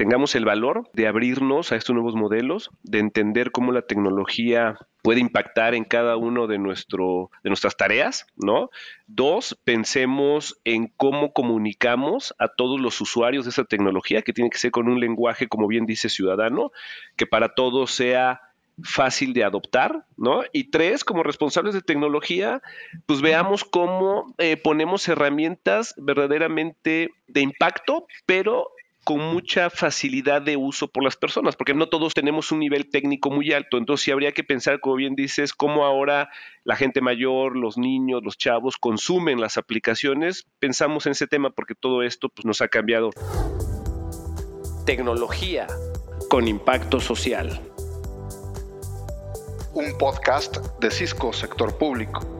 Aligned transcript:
tengamos 0.00 0.34
el 0.34 0.46
valor 0.46 0.88
de 0.94 1.06
abrirnos 1.06 1.72
a 1.72 1.76
estos 1.76 1.92
nuevos 1.92 2.14
modelos, 2.14 2.70
de 2.82 3.00
entender 3.00 3.52
cómo 3.52 3.70
la 3.70 3.82
tecnología 3.82 4.78
puede 5.02 5.20
impactar 5.20 5.74
en 5.74 5.84
cada 5.84 6.16
uno 6.16 6.46
de, 6.46 6.56
nuestro, 6.56 7.30
de 7.44 7.50
nuestras 7.50 7.76
tareas, 7.76 8.26
¿no? 8.34 8.70
Dos, 9.06 9.60
pensemos 9.62 10.58
en 10.64 10.90
cómo 10.96 11.34
comunicamos 11.34 12.34
a 12.38 12.48
todos 12.48 12.80
los 12.80 12.98
usuarios 13.02 13.44
de 13.44 13.50
esa 13.50 13.64
tecnología, 13.64 14.22
que 14.22 14.32
tiene 14.32 14.48
que 14.48 14.56
ser 14.56 14.70
con 14.70 14.88
un 14.88 15.00
lenguaje, 15.00 15.48
como 15.48 15.66
bien 15.66 15.84
dice, 15.84 16.08
ciudadano, 16.08 16.72
que 17.16 17.26
para 17.26 17.50
todos 17.50 17.90
sea 17.90 18.40
fácil 18.82 19.34
de 19.34 19.44
adoptar, 19.44 20.06
¿no? 20.16 20.44
Y 20.54 20.70
tres, 20.70 21.04
como 21.04 21.22
responsables 21.22 21.74
de 21.74 21.82
tecnología, 21.82 22.62
pues 23.04 23.20
veamos 23.20 23.64
cómo 23.64 24.34
eh, 24.38 24.56
ponemos 24.56 25.06
herramientas 25.08 25.92
verdaderamente 25.98 27.10
de 27.26 27.40
impacto, 27.42 28.06
pero 28.24 28.70
con 29.10 29.18
mucha 29.18 29.70
facilidad 29.70 30.40
de 30.40 30.56
uso 30.56 30.86
por 30.86 31.02
las 31.02 31.16
personas, 31.16 31.56
porque 31.56 31.74
no 31.74 31.88
todos 31.88 32.14
tenemos 32.14 32.52
un 32.52 32.60
nivel 32.60 32.88
técnico 32.90 33.28
muy 33.28 33.52
alto, 33.52 33.76
entonces 33.76 34.04
sí 34.04 34.12
habría 34.12 34.30
que 34.30 34.44
pensar, 34.44 34.78
como 34.78 34.94
bien 34.94 35.16
dices, 35.16 35.52
cómo 35.52 35.84
ahora 35.84 36.30
la 36.62 36.76
gente 36.76 37.00
mayor, 37.00 37.56
los 37.56 37.76
niños, 37.76 38.22
los 38.22 38.38
chavos 38.38 38.76
consumen 38.76 39.40
las 39.40 39.58
aplicaciones, 39.58 40.46
pensamos 40.60 41.06
en 41.06 41.12
ese 41.12 41.26
tema 41.26 41.50
porque 41.50 41.74
todo 41.74 42.04
esto 42.04 42.28
pues, 42.28 42.44
nos 42.44 42.60
ha 42.60 42.68
cambiado. 42.68 43.10
Tecnología 44.86 45.66
con 46.28 46.46
impacto 46.46 47.00
social 47.00 47.60
un 49.72 49.96
podcast 49.98 50.58
de 50.80 50.90
Cisco 50.90 51.32
Sector 51.32 51.78
Público. 51.78 52.39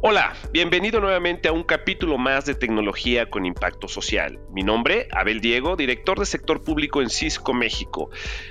Hola, 0.00 0.32
bienvenido 0.52 1.00
nuevamente 1.00 1.48
a 1.48 1.52
un 1.52 1.64
capítulo 1.64 2.18
más 2.18 2.46
de 2.46 2.54
tecnología 2.54 3.28
con 3.28 3.44
impacto 3.44 3.88
social. 3.88 4.38
Mi 4.52 4.62
nombre, 4.62 5.08
Abel 5.10 5.40
Diego, 5.40 5.74
director 5.74 6.20
de 6.20 6.24
sector 6.24 6.62
público 6.62 7.02
en 7.02 7.10
Cisco 7.10 7.52
México. 7.52 8.08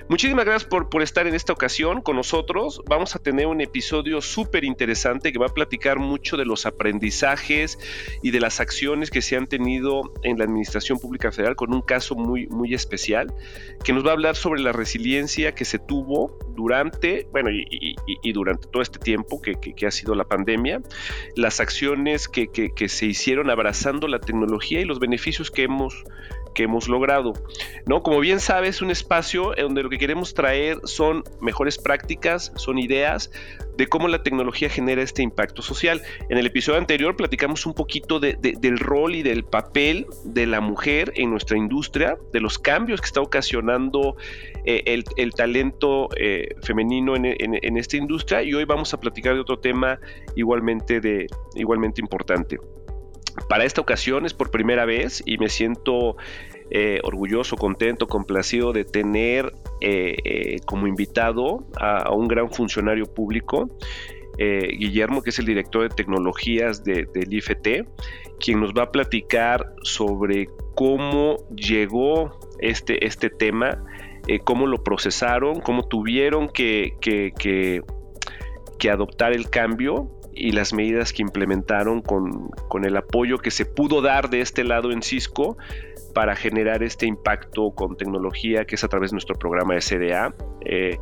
Muchísimas 0.09 0.43
gracias 0.43 0.69
por, 0.69 0.89
por 0.89 1.01
estar 1.01 1.25
en 1.25 1.33
esta 1.33 1.53
ocasión 1.53 2.01
con 2.01 2.17
nosotros. 2.17 2.81
Vamos 2.89 3.15
a 3.15 3.19
tener 3.19 3.47
un 3.47 3.61
episodio 3.61 4.19
súper 4.19 4.65
interesante 4.65 5.31
que 5.31 5.39
va 5.39 5.45
a 5.45 5.53
platicar 5.53 5.99
mucho 5.99 6.35
de 6.35 6.43
los 6.43 6.65
aprendizajes 6.65 7.79
y 8.21 8.31
de 8.31 8.41
las 8.41 8.59
acciones 8.59 9.09
que 9.09 9.21
se 9.21 9.37
han 9.37 9.47
tenido 9.47 10.01
en 10.23 10.39
la 10.39 10.43
Administración 10.43 10.99
Pública 10.99 11.31
Federal 11.31 11.55
con 11.55 11.73
un 11.73 11.81
caso 11.81 12.15
muy, 12.15 12.47
muy 12.47 12.73
especial 12.73 13.33
que 13.85 13.93
nos 13.93 14.05
va 14.05 14.09
a 14.09 14.13
hablar 14.13 14.35
sobre 14.35 14.59
la 14.59 14.73
resiliencia 14.73 15.55
que 15.55 15.63
se 15.63 15.79
tuvo 15.79 16.37
durante, 16.57 17.25
bueno, 17.31 17.51
y, 17.51 17.95
durante 18.33 18.67
todo 18.67 18.83
este 18.83 18.99
tiempo 18.99 19.41
que, 19.41 19.53
que 19.53 19.87
ha 19.87 19.91
sido 19.91 20.13
la 20.13 20.25
pandemia 20.25 20.81
las 21.37 21.59
acciones 21.59 22.27
que, 22.27 22.49
se 22.89 23.05
hicieron 23.05 23.49
abrazando 23.49 24.07
la 24.07 24.19
tecnología 24.19 24.81
y 24.81 24.85
los 24.85 24.99
beneficios 24.99 25.51
que 25.51 25.63
hemos, 25.63 26.03
que 26.57 26.63
hemos 26.63 26.89
logrado. 26.89 27.33
¿no? 27.85 28.01
Como 28.01 28.19
bien 28.19 28.39
sabes, 28.39 28.77
es 28.77 28.81
un 28.81 28.89
espacio 28.89 29.53
donde 29.55 29.83
lo 29.83 29.89
que 29.89 29.99
queremos 29.99 30.33
traer 30.33 30.79
son 30.85 31.23
mejores 31.39 31.77
prácticas, 31.77 32.51
son 32.55 32.79
ideas 32.79 33.29
de 33.77 33.85
cómo 33.85 34.07
la 34.07 34.23
tecnología 34.23 34.67
genera 34.67 35.03
este 35.03 35.21
impacto 35.21 35.61
social. 35.61 36.01
En 36.29 36.39
el 36.39 36.47
episodio 36.47 36.79
anterior 36.79 37.15
platicamos 37.15 37.67
un 37.67 37.75
poquito 37.75 38.19
del 38.19 38.79
rol 38.79 39.13
y 39.13 39.21
del 39.21 39.43
papel 39.43 40.07
de 40.23 40.47
la 40.47 40.59
mujer 40.59 41.13
en 41.15 41.29
nuestra 41.29 41.59
industria, 41.59 42.17
de 42.33 42.39
los 42.39 42.57
cambios 42.57 43.01
que 43.01 43.05
está 43.05 43.21
ocasionando 43.21 44.17
eh, 44.65 45.03
el, 45.15 45.33
talento 45.33 46.09
eh, 46.17 46.55
femenino 46.63 47.15
en, 47.15 47.77
esta 47.77 47.97
industria 47.97 48.41
y 48.41 48.55
hoy 48.55 48.65
vamos 48.65 48.95
a 48.95 48.99
platicar 48.99 49.35
de 49.35 49.41
otro 49.41 49.59
tema 49.59 49.99
igualmente, 50.35 50.99
de, 50.99 51.27
igualmente 51.53 52.01
importante. 52.01 52.57
Para 53.49 53.65
esta 53.65 53.81
ocasión 53.81 54.25
es 54.25 54.33
por 54.33 54.51
primera 54.51 54.85
vez 54.85 55.23
y 55.25 55.37
me 55.37 55.49
siento 55.49 56.17
eh, 56.69 56.99
orgulloso, 57.03 57.55
contento, 57.55 58.07
complacido 58.07 58.73
de 58.73 58.83
tener 58.83 59.53
como 60.65 60.87
invitado 60.87 61.65
a, 61.79 62.11
un 62.11 62.27
gran 62.27 62.49
funcionario 62.51 63.05
público, 63.05 63.69
Guillermo, 64.37 65.21
que 65.21 65.29
es 65.29 65.39
el 65.39 65.45
director 65.45 65.83
de 65.83 65.89
tecnologías 65.89 66.83
del 66.83 67.07
IFT, 67.31 67.87
quien 68.39 68.59
nos 68.59 68.73
va 68.73 68.83
a 68.83 68.91
platicar 68.91 69.73
sobre 69.83 70.49
cómo 70.75 71.37
llegó 71.55 72.39
este, 72.59 73.05
este 73.05 73.29
tema 73.29 73.83
eh, 74.27 74.39
cómo 74.39 74.67
lo 74.67 74.83
procesaron, 74.83 75.61
cómo 75.61 75.87
tuvieron 75.87 76.49
que, 76.49 76.97
que, 76.99 77.81
adoptar 78.91 79.33
el 79.33 79.49
cambio 79.49 80.09
y 80.37 80.51
las 80.51 80.73
medidas 80.73 81.13
que 81.13 81.21
implementaron 81.21 82.01
con, 82.01 82.51
el 82.83 82.97
apoyo 82.97 83.39
que 83.39 83.51
se 83.51 83.65
pudo 83.65 84.01
dar 84.01 84.29
de 84.29 84.41
este 84.41 84.63
lado 84.63 84.91
en 84.91 85.01
Cisco 85.01 85.57
para 86.13 86.35
generar 86.35 86.83
este 86.83 87.05
impacto 87.05 87.71
con 87.71 87.97
tecnología 87.97 88.65
que 88.65 88.75
es 88.75 88.83
a 88.83 88.87
través 88.87 89.11
de 89.11 89.15
nuestro 89.15 89.35
programa 89.35 89.79
SDA, 89.79 90.33
eh, 90.65 90.97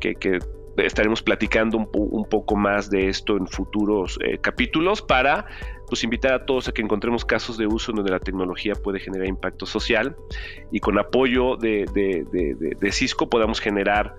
que, 0.00 0.38
estaremos 0.78 1.22
platicando 1.22 1.76
un, 1.76 2.24
poco 2.24 2.56
más 2.56 2.88
de 2.88 3.08
esto 3.08 3.36
en 3.36 3.46
futuros 3.46 4.18
eh, 4.24 4.38
capítulos 4.38 5.02
para 5.02 5.44
pues 5.86 6.02
invitar 6.02 6.32
a 6.32 6.46
todos 6.46 6.66
a 6.68 6.72
que 6.72 6.80
encontremos 6.80 7.26
casos 7.26 7.58
de 7.58 7.66
uso 7.66 7.92
donde 7.92 8.10
la 8.10 8.20
tecnología 8.20 8.72
puede 8.74 8.98
generar 8.98 9.26
impacto 9.26 9.66
social 9.66 10.16
y 10.70 10.80
con 10.80 10.98
apoyo 10.98 11.56
de, 11.56 11.84
Cisco 12.90 13.28
podamos 13.28 13.60
generar 13.60 14.14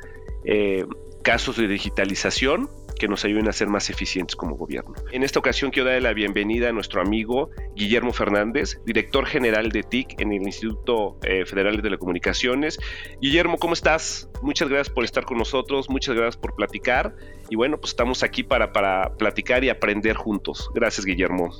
eh, 0.45 0.85
casos 1.23 1.57
de 1.57 1.67
digitalización 1.67 2.69
que 2.97 3.07
nos 3.07 3.25
ayuden 3.25 3.47
a 3.47 3.53
ser 3.53 3.67
más 3.67 3.89
eficientes 3.89 4.35
como 4.35 4.55
gobierno. 4.55 4.93
En 5.11 5.23
esta 5.23 5.39
ocasión 5.39 5.71
quiero 5.71 5.89
darle 5.89 6.01
la 6.01 6.13
bienvenida 6.13 6.69
a 6.69 6.71
nuestro 6.71 7.01
amigo 7.01 7.49
Guillermo 7.75 8.13
Fernández, 8.13 8.79
director 8.85 9.25
general 9.25 9.69
de 9.69 9.83
TIC 9.83 10.19
en 10.21 10.33
el 10.33 10.43
Instituto 10.43 11.17
eh, 11.23 11.45
Federal 11.45 11.75
de 11.75 11.81
Telecomunicaciones. 11.81 12.79
Guillermo, 13.21 13.57
¿cómo 13.57 13.73
estás? 13.73 14.29
Muchas 14.41 14.69
gracias 14.69 14.93
por 14.93 15.03
estar 15.03 15.25
con 15.25 15.37
nosotros, 15.37 15.89
muchas 15.89 16.15
gracias 16.15 16.37
por 16.37 16.55
platicar 16.55 17.15
y 17.49 17.55
bueno, 17.55 17.77
pues 17.79 17.91
estamos 17.91 18.23
aquí 18.23 18.43
para, 18.43 18.71
para 18.71 19.15
platicar 19.15 19.63
y 19.63 19.69
aprender 19.69 20.15
juntos. 20.15 20.69
Gracias, 20.73 21.05
Guillermo. 21.05 21.51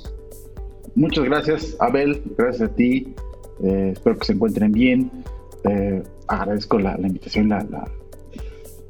Muchas 0.94 1.24
gracias, 1.24 1.76
Abel, 1.80 2.22
gracias 2.36 2.70
a 2.70 2.74
ti. 2.74 3.14
Eh, 3.62 3.90
espero 3.92 4.18
que 4.18 4.26
se 4.26 4.32
encuentren 4.32 4.72
bien. 4.72 5.10
Eh, 5.64 6.02
agradezco 6.28 6.78
la, 6.78 6.96
invitación, 7.00 7.48
la, 7.48 7.64
la, 7.64 7.90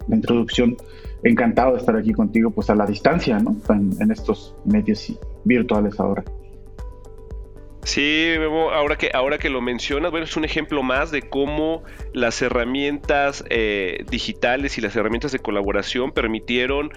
la 0.08 0.16
introducción 0.16 0.76
encantado 1.24 1.72
de 1.72 1.78
estar 1.78 1.96
aquí 1.96 2.12
contigo, 2.12 2.50
pues 2.50 2.70
a 2.70 2.74
la 2.74 2.86
distancia, 2.86 3.38
¿no? 3.38 3.56
En, 3.70 4.10
estos 4.10 4.54
medios 4.64 5.12
virtuales 5.44 5.98
ahora. 5.98 6.22
Sí, 7.82 8.32
ahora 8.72 8.96
que, 8.96 9.10
ahora 9.12 9.38
que 9.38 9.50
lo 9.50 9.60
mencionas, 9.60 10.10
bueno, 10.10 10.24
es 10.24 10.36
un 10.36 10.44
ejemplo 10.44 10.82
más 10.82 11.10
de 11.10 11.22
cómo 11.22 11.82
las 12.12 12.40
herramientas 12.40 13.44
eh, 13.50 14.04
digitales 14.10 14.78
y 14.78 14.80
las 14.80 14.96
herramientas 14.96 15.32
de 15.32 15.38
colaboración 15.38 16.12
permitieron 16.12 16.90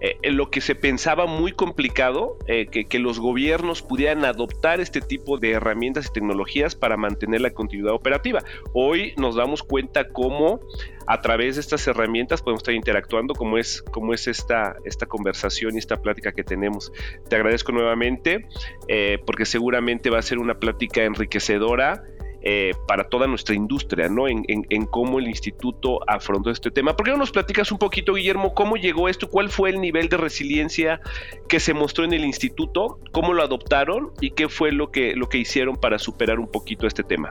eh, 0.00 0.16
en 0.22 0.36
lo 0.36 0.50
que 0.50 0.60
se 0.60 0.74
pensaba 0.74 1.26
muy 1.26 1.52
complicado, 1.52 2.38
eh, 2.46 2.66
que, 2.66 2.86
que, 2.86 2.98
los 2.98 3.18
gobiernos 3.18 3.82
pudieran 3.82 4.24
adoptar 4.24 4.80
este 4.80 5.00
tipo 5.00 5.38
de 5.38 5.52
herramientas 5.52 6.06
y 6.06 6.12
tecnologías 6.12 6.74
para 6.74 6.96
mantener 6.96 7.40
la 7.40 7.50
continuidad 7.50 7.94
operativa. 7.94 8.42
Hoy 8.72 9.14
nos 9.16 9.36
damos 9.36 9.62
cuenta 9.62 10.08
cómo 10.08 10.60
a 11.06 11.20
través 11.20 11.56
de 11.56 11.60
estas 11.60 11.86
herramientas 11.86 12.42
podemos 12.42 12.60
estar 12.60 12.74
interactuando 12.74 13.34
como 13.34 13.58
es, 13.58 13.82
como 13.82 14.14
es 14.14 14.26
esta, 14.26 14.76
esta 14.84 15.06
conversación 15.06 15.74
y 15.74 15.78
esta 15.78 16.00
plática 16.00 16.32
que 16.32 16.44
tenemos. 16.44 16.92
Te 17.28 17.36
agradezco 17.36 17.72
nuevamente 17.72 18.46
eh, 18.88 19.18
porque 19.26 19.44
seguramente 19.44 20.10
va 20.10 20.18
a 20.18 20.22
ser 20.22 20.38
una 20.38 20.58
plática 20.58 21.02
enriquecedora. 21.04 22.04
Eh, 22.46 22.72
para 22.86 23.04
toda 23.04 23.26
nuestra 23.26 23.54
industria, 23.54 24.10
¿no? 24.10 24.28
En, 24.28 24.44
cómo 24.90 25.18
el 25.18 25.28
instituto 25.28 25.98
afrontó 26.06 26.50
este 26.50 26.70
tema. 26.70 26.94
¿Por 26.94 27.06
qué 27.06 27.12
no 27.12 27.16
nos 27.16 27.30
platicas 27.30 27.72
un 27.72 27.78
poquito, 27.78 28.12
Guillermo, 28.12 28.52
cómo 28.52 28.76
llegó 28.76 29.08
esto? 29.08 29.30
¿Cuál 29.30 29.48
fue 29.48 29.70
el 29.70 29.80
nivel 29.80 30.10
de 30.10 30.18
resiliencia 30.18 31.00
que 31.48 31.58
se 31.58 31.72
mostró 31.72 32.04
en 32.04 32.12
el 32.12 32.22
instituto? 32.22 32.98
¿Cómo 33.12 33.32
lo 33.32 33.42
adoptaron? 33.42 34.10
¿Y 34.20 34.32
qué 34.32 34.50
fue 34.50 34.72
lo 34.72 34.90
que, 34.90 35.16
lo 35.16 35.30
que 35.30 35.38
hicieron 35.38 35.76
para 35.76 35.98
superar 35.98 36.38
un 36.38 36.48
poquito 36.48 36.86
este 36.86 37.02
tema? 37.02 37.30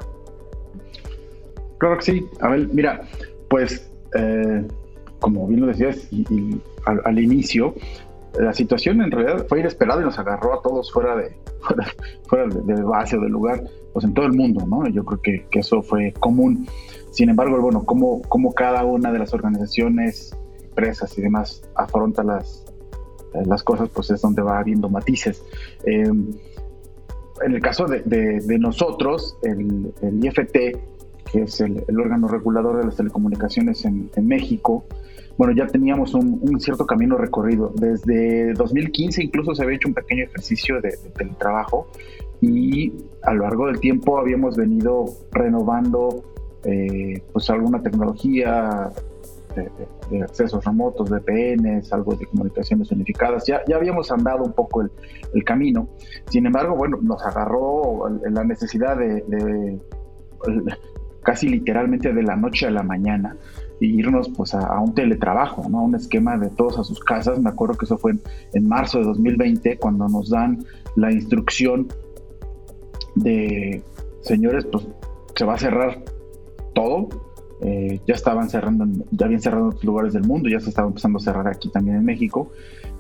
Claro 1.78 1.98
que 1.98 2.04
sí. 2.04 2.28
A 2.42 2.50
ver, 2.50 2.70
mira, 2.74 3.02
pues, 3.50 3.92
eh, 4.16 4.66
como 5.20 5.48
bien 5.48 5.62
lo 5.62 5.68
decías 5.68 6.08
y, 6.12 6.60
al, 6.86 7.20
inicio, 7.20 7.76
la 8.40 8.52
situación 8.52 9.02
en 9.02 9.12
realidad 9.12 9.46
fue 9.48 9.60
inesperada 9.60 10.02
y 10.02 10.06
nos 10.06 10.18
agarró 10.18 10.58
a 10.58 10.62
todos 10.64 10.92
fuera 10.92 11.16
de, 11.16 11.38
fuera, 12.28 12.48
de, 12.48 12.82
base 12.82 13.16
o 13.16 13.22
del 13.22 13.32
lugar, 13.32 13.62
pues 13.94 14.06
en 14.06 14.14
todo 14.14 14.26
el 14.26 14.34
mundo, 14.34 14.66
¿no? 14.66 14.88
Yo 14.88 15.06
creo 15.06 15.22
que, 15.22 15.60
eso 15.60 15.82
fue 15.82 16.14
común. 16.20 16.68
Sin 17.12 17.30
embargo, 17.30 17.62
bueno, 17.62 17.84
cómo, 17.86 18.22
cómo 18.24 18.54
cada 18.54 18.84
una 18.84 19.12
de 19.12 19.20
las 19.20 19.34
organizaciones, 19.34 20.36
empresas 20.64 21.16
y 21.18 21.22
demás 21.22 21.62
afronta 21.76 22.24
las, 22.24 22.66
eh, 23.34 23.44
las 23.46 23.64
cosas, 23.64 23.90
pues 23.90 24.10
es 24.10 24.22
donde 24.22 24.42
va 24.42 24.60
habiendo 24.60 24.90
matices. 24.90 25.44
Eh, 25.86 26.12
en 27.42 27.54
el 27.54 27.62
caso 27.62 27.86
de, 27.86 28.58
nosotros, 28.60 29.38
el, 29.44 29.94
IFT 30.24 30.58
que 31.32 31.42
es 31.42 31.62
el, 31.62 31.84
órgano 32.00 32.28
regulador 32.28 32.78
de 32.78 32.86
las 32.86 32.96
telecomunicaciones 32.96 33.86
en, 33.86 34.10
México, 34.22 34.86
bueno, 35.38 35.54
ya 35.56 35.66
teníamos 35.66 36.14
un, 36.14 36.60
cierto 36.60 36.86
camino 36.86 37.18
recorrido. 37.18 37.74
Desde 37.76 38.54
2015 38.54 39.24
incluso 39.24 39.56
se 39.56 39.64
había 39.64 39.78
hecho 39.78 39.88
un 39.88 39.96
pequeño 39.96 40.26
ejercicio 40.26 40.80
de, 40.80 40.98
teletrabajo 41.18 41.88
y 42.44 42.92
a 43.22 43.34
lo 43.34 43.44
largo 43.44 43.68
del 43.68 43.80
tiempo 43.80 44.20
habíamos 44.20 44.58
venido 44.58 45.06
renovando 45.32 46.24
eh, 46.66 47.24
pues 47.32 47.50
alguna 47.50 47.82
tecnología 47.82 48.92
de, 50.10 50.22
accesos 50.22 50.66
remotos, 50.66 51.10
VPNs, 51.10 51.94
algo 51.94 52.16
de 52.16 52.26
comunicaciones 52.26 52.92
unificadas. 52.92 53.46
Ya, 53.48 53.62
ya 53.66 53.78
habíamos 53.78 54.12
andado 54.12 54.44
un 54.44 54.52
poco 54.52 54.82
el, 54.82 55.44
camino. 55.46 55.88
Sin 56.30 56.46
embargo, 56.46 56.76
bueno, 56.76 56.98
nos 57.02 57.24
agarró 57.24 58.10
la 58.10 58.44
necesidad 58.44 58.98
de 58.98 59.80
casi 61.24 61.48
literalmente 61.48 62.12
de 62.12 62.24
la 62.24 62.36
noche 62.36 62.68
a 62.68 62.72
la 62.72 62.84
mañana 62.84 63.38
irnos 63.80 64.30
pues 64.30 64.54
a, 64.54 64.80
un 64.80 64.94
teletrabajo, 64.94 65.68
¿no? 65.70 65.84
Un 65.84 65.96
esquema 65.96 66.38
de 66.38 66.50
todos 66.50 66.80
a 66.80 66.84
sus 66.84 67.00
casas. 67.00 67.40
Me 67.40 67.50
acuerdo 67.50 67.76
que 67.76 67.86
eso 67.86 67.98
fue 67.98 68.14
en, 68.54 68.68
marzo 68.68 69.00
de 69.00 69.06
2020 69.06 69.78
cuando 69.78 70.08
nos 70.08 70.30
dan 70.30 70.66
la 70.96 71.12
instrucción 71.12 71.88
de, 73.16 73.84
señores, 74.22 74.66
pues 74.66 74.88
se 75.36 75.46
va 75.46 75.56
a 75.56 75.58
cerrar 75.58 76.04
todo. 76.74 77.10
Eh, 77.62 78.02
ya 78.06 78.16
estaban 78.16 78.50
cerrando, 78.50 78.86
ya 79.12 79.26
habían 79.26 79.42
cerrado 79.42 79.68
otros 79.68 79.84
lugares 79.86 80.14
del 80.14 80.24
mundo, 80.24 80.50
ya 80.50 80.60
se 80.60 80.70
estaba 80.70 80.90
empezando 80.90 81.18
a 81.18 81.22
cerrar 81.22 81.48
aquí 81.48 81.70
también 81.70 81.98
en 81.98 82.06
México. 82.06 82.52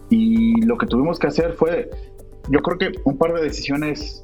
Y 0.09 0.61
lo 0.65 0.77
que 0.77 0.85
tuvimos 0.85 1.19
que 1.19 1.27
hacer 1.27 1.53
fue, 1.53 1.89
yo 2.49 2.59
creo 2.61 2.77
que 2.77 2.91
un 3.03 3.17
par 3.17 3.33
de 3.33 3.41
decisiones 3.41 4.23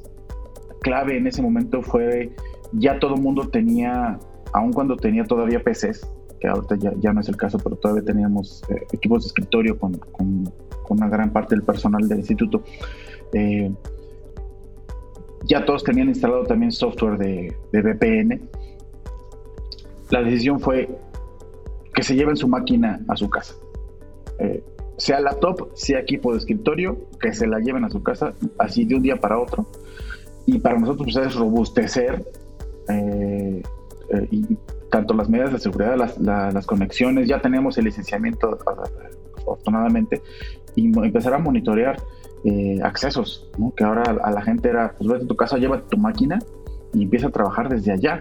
clave 0.80 1.18
en 1.18 1.26
ese 1.26 1.42
momento 1.42 1.82
fue, 1.82 2.32
ya 2.72 2.98
todo 2.98 3.16
el 3.16 3.20
mundo 3.20 3.48
tenía, 3.48 4.18
aun 4.52 4.72
cuando 4.72 4.96
tenía 4.96 5.24
todavía 5.24 5.62
PCs, 5.62 6.06
que 6.40 6.48
ahorita 6.48 6.76
ya, 7.00 7.12
no 7.12 7.20
es 7.20 7.28
el 7.28 7.36
caso, 7.36 7.58
pero 7.58 7.76
todavía 7.76 8.02
teníamos 8.02 8.62
eh, 8.70 8.86
equipos 8.92 9.24
de 9.24 9.26
escritorio 9.28 9.78
con, 9.78 9.92
con, 9.92 10.50
una 10.88 11.08
gran 11.08 11.32
parte 11.32 11.54
del 11.54 11.62
personal 11.62 12.08
del 12.08 12.18
instituto. 12.18 12.64
Eh, 13.32 13.70
ya 15.44 15.64
todos 15.64 15.84
tenían 15.84 16.08
instalado 16.08 16.44
también 16.44 16.72
software 16.72 17.18
de, 17.18 17.56
de, 17.72 17.82
VPN. 17.82 18.40
La 20.10 20.22
decisión 20.22 20.60
fue 20.60 20.88
que 21.94 22.02
se 22.02 22.14
lleven 22.14 22.36
su 22.36 22.48
máquina 22.48 23.00
a 23.08 23.16
su 23.16 23.28
casa. 23.28 23.54
Eh, 24.38 24.62
sea 24.96 25.20
laptop, 25.20 25.70
sea 25.74 26.00
equipo 26.00 26.32
de 26.32 26.38
escritorio, 26.38 26.98
que 27.20 27.32
se 27.32 27.46
la 27.46 27.58
lleven 27.58 27.84
a 27.84 27.90
su 27.90 28.02
casa, 28.02 28.34
así 28.58 28.84
de 28.84 28.96
un 28.96 29.02
día 29.02 29.16
para 29.16 29.38
otro. 29.38 29.66
Y 30.46 30.58
para 30.58 30.78
nosotros 30.78 31.14
pues, 31.14 31.26
es 31.26 31.34
robustecer 31.34 32.24
y 34.30 34.56
tanto 34.90 35.14
las 35.14 35.28
medidas 35.28 35.52
de 35.52 35.58
seguridad, 35.58 35.96
las, 35.96 36.66
conexiones, 36.66 37.28
ya 37.28 37.40
tenemos 37.40 37.78
el 37.78 37.84
licenciamiento 37.86 38.58
afortunadamente, 39.36 40.20
y 40.74 40.86
empezar 40.86 41.34
a 41.34 41.38
monitorear 41.38 41.96
eh, 42.44 42.80
accesos, 42.82 43.50
que 43.76 43.84
ahora 43.84 44.02
a 44.22 44.30
la 44.30 44.42
gente 44.42 44.68
era, 44.68 44.94
pues 44.96 45.10
vete 45.10 45.24
a 45.24 45.28
tu 45.28 45.36
casa, 45.36 45.58
llévate 45.58 45.84
tu 45.90 45.98
máquina 45.98 46.38
y 46.92 47.02
empieza 47.02 47.28
a 47.28 47.30
trabajar 47.30 47.68
desde 47.68 47.92
allá. 47.92 48.20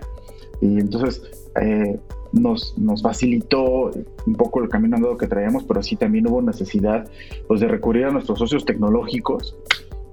Y 0.61 0.79
entonces 0.79 1.21
eh, 1.61 1.99
nos, 2.33 2.77
nos 2.77 3.01
facilitó 3.01 3.91
un 4.25 4.35
poco 4.35 4.61
el 4.61 4.69
camino 4.69 4.97
andado 4.97 5.17
que 5.17 5.27
traíamos, 5.27 5.63
pero 5.63 5.81
sí 5.81 5.95
también 5.95 6.27
hubo 6.27 6.41
necesidad 6.41 7.09
pues, 7.47 7.61
de 7.61 7.67
recurrir 7.67 8.05
a 8.05 8.11
nuestros 8.11 8.39
socios 8.39 8.65
tecnológicos 8.65 9.55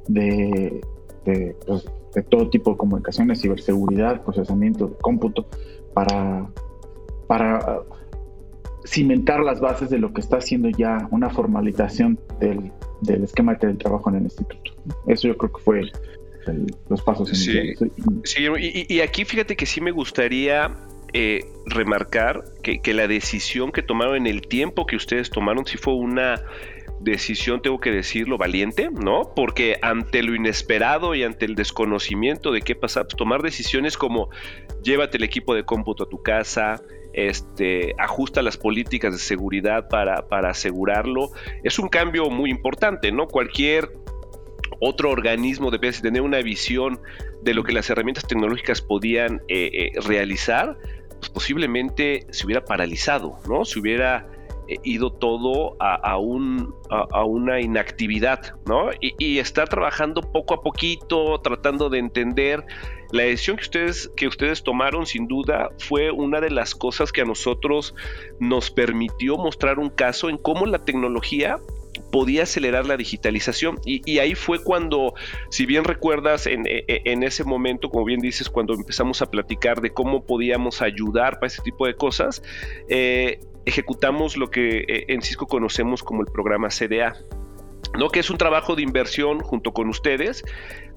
de, 0.08 0.80
de, 1.24 1.56
pues, 1.66 1.84
de 2.14 2.22
todo 2.22 2.48
tipo 2.48 2.70
de 2.70 2.76
comunicaciones, 2.76 3.40
ciberseguridad, 3.40 4.22
procesamiento, 4.22 4.96
cómputo, 5.00 5.46
para, 5.94 6.46
para 7.26 7.80
cimentar 8.86 9.40
las 9.40 9.60
bases 9.60 9.90
de 9.90 9.98
lo 9.98 10.12
que 10.12 10.20
está 10.20 10.38
haciendo 10.38 10.68
ya 10.68 11.08
una 11.10 11.30
formalización 11.30 12.18
del, 12.40 12.72
del 13.02 13.24
esquema 13.24 13.54
de 13.54 13.74
trabajo 13.74 14.10
en 14.10 14.16
el 14.16 14.22
instituto. 14.24 14.72
Eso 15.06 15.28
yo 15.28 15.36
creo 15.36 15.52
que 15.52 15.60
fue 15.60 15.82
los 16.88 17.02
pasos 17.02 17.28
iniciales. 17.28 17.78
Sí, 18.24 18.46
y, 18.88 19.00
aquí 19.00 19.24
fíjate 19.24 19.56
que 19.56 19.66
sí 19.66 19.80
me 19.80 19.90
gustaría 19.90 20.74
eh, 21.12 21.44
remarcar 21.66 22.44
que, 22.62 22.80
que, 22.80 22.94
la 22.94 23.08
decisión 23.08 23.72
que 23.72 23.82
tomaron 23.82 24.16
en 24.16 24.26
el 24.26 24.42
tiempo 24.42 24.86
que 24.86 24.96
ustedes 24.96 25.30
tomaron 25.30 25.66
sí 25.66 25.76
fue 25.76 25.94
una 25.94 26.40
decisión, 27.00 27.62
tengo 27.62 27.78
que 27.78 27.90
decirlo, 27.90 28.38
valiente, 28.38 28.88
¿no? 28.90 29.32
Porque 29.34 29.78
ante 29.82 30.22
lo 30.22 30.34
inesperado 30.34 31.14
y 31.14 31.22
ante 31.22 31.44
el 31.44 31.54
desconocimiento 31.54 32.52
de 32.52 32.62
qué 32.62 32.74
pasa, 32.74 33.04
pues, 33.04 33.16
tomar 33.16 33.42
decisiones 33.42 33.96
como 33.96 34.30
llévate 34.82 35.18
el 35.18 35.24
equipo 35.24 35.54
de 35.54 35.64
cómputo 35.64 36.04
a 36.04 36.08
tu 36.08 36.22
casa, 36.22 36.82
este, 37.12 37.94
ajusta 37.98 38.42
las 38.42 38.56
políticas 38.56 39.12
de 39.12 39.18
seguridad 39.18 39.88
para, 39.88 40.28
para 40.28 40.50
asegurarlo, 40.50 41.30
es 41.64 41.78
un 41.78 41.88
cambio 41.88 42.30
muy 42.30 42.50
importante, 42.50 43.12
¿no? 43.12 43.26
Cualquier 43.26 43.90
otro 44.80 45.10
organismo 45.10 45.70
debe 45.70 45.92
tener 45.92 46.22
una 46.22 46.42
visión 46.42 47.00
de 47.42 47.54
lo 47.54 47.64
que 47.64 47.72
las 47.72 47.88
herramientas 47.88 48.26
tecnológicas 48.26 48.82
podían 48.82 49.42
eh, 49.48 49.70
eh, 49.72 50.00
realizar, 50.00 50.76
pues 51.18 51.30
posiblemente 51.30 52.26
se 52.30 52.44
hubiera 52.44 52.64
paralizado, 52.64 53.38
¿no? 53.48 53.64
Se 53.64 53.78
hubiera 53.78 54.28
ido 54.82 55.12
todo 55.12 55.76
a, 55.80 55.94
a, 55.94 56.16
una 57.24 57.60
inactividad, 57.60 58.54
¿no? 58.66 58.90
Y, 59.00 59.38
estar 59.38 59.68
trabajando 59.68 60.22
poco 60.22 60.54
a 60.54 60.62
poquito, 60.62 61.38
tratando 61.40 61.88
de 61.88 61.98
entender. 61.98 62.64
La 63.12 63.22
decisión 63.22 63.56
que 63.56 63.62
ustedes, 63.62 64.10
que 64.16 64.26
ustedes 64.26 64.62
tomaron, 64.64 65.06
sin 65.06 65.28
duda, 65.28 65.70
fue 65.78 66.10
una 66.10 66.40
de 66.40 66.50
las 66.50 66.74
cosas 66.74 67.12
que 67.12 67.20
a 67.20 67.24
nosotros 67.24 67.94
nos 68.40 68.70
permitió 68.70 69.36
mostrar 69.36 69.78
un 69.78 69.90
caso 69.90 70.28
en 70.28 70.38
cómo 70.38 70.66
la 70.66 70.84
tecnología 70.84 71.58
podía 72.10 72.44
acelerar 72.44 72.86
la 72.86 72.96
digitalización. 72.96 73.78
Y, 73.84 74.18
ahí 74.18 74.34
fue 74.34 74.62
cuando, 74.62 75.14
si 75.50 75.66
bien 75.66 75.84
recuerdas, 75.84 76.46
en, 76.46 76.66
e, 76.66 76.84
e, 76.88 77.02
en, 77.04 77.22
ese 77.22 77.44
momento, 77.44 77.88
como 77.90 78.04
bien 78.04 78.20
dices, 78.20 78.48
cuando 78.48 78.74
empezamos 78.74 79.22
a 79.22 79.30
platicar 79.30 79.80
de 79.80 79.90
cómo 79.90 80.24
podíamos 80.24 80.82
ayudar 80.82 81.34
para 81.34 81.48
ese 81.48 81.62
tipo 81.62 81.86
de 81.86 81.94
cosas, 81.94 82.42
eh, 82.88 83.40
ejecutamos 83.66 84.36
lo 84.36 84.50
que 84.50 84.78
eh, 84.78 85.04
en 85.08 85.20
Cisco 85.20 85.46
conocemos 85.46 86.02
como 86.02 86.22
el 86.22 86.28
programa 86.28 86.68
CDA. 86.68 87.16
¿no? 87.98 88.08
que 88.10 88.20
es 88.20 88.30
un 88.30 88.36
trabajo 88.36 88.76
de 88.76 88.82
inversión 88.82 89.40
junto 89.40 89.72
con 89.72 89.88
ustedes 89.88 90.44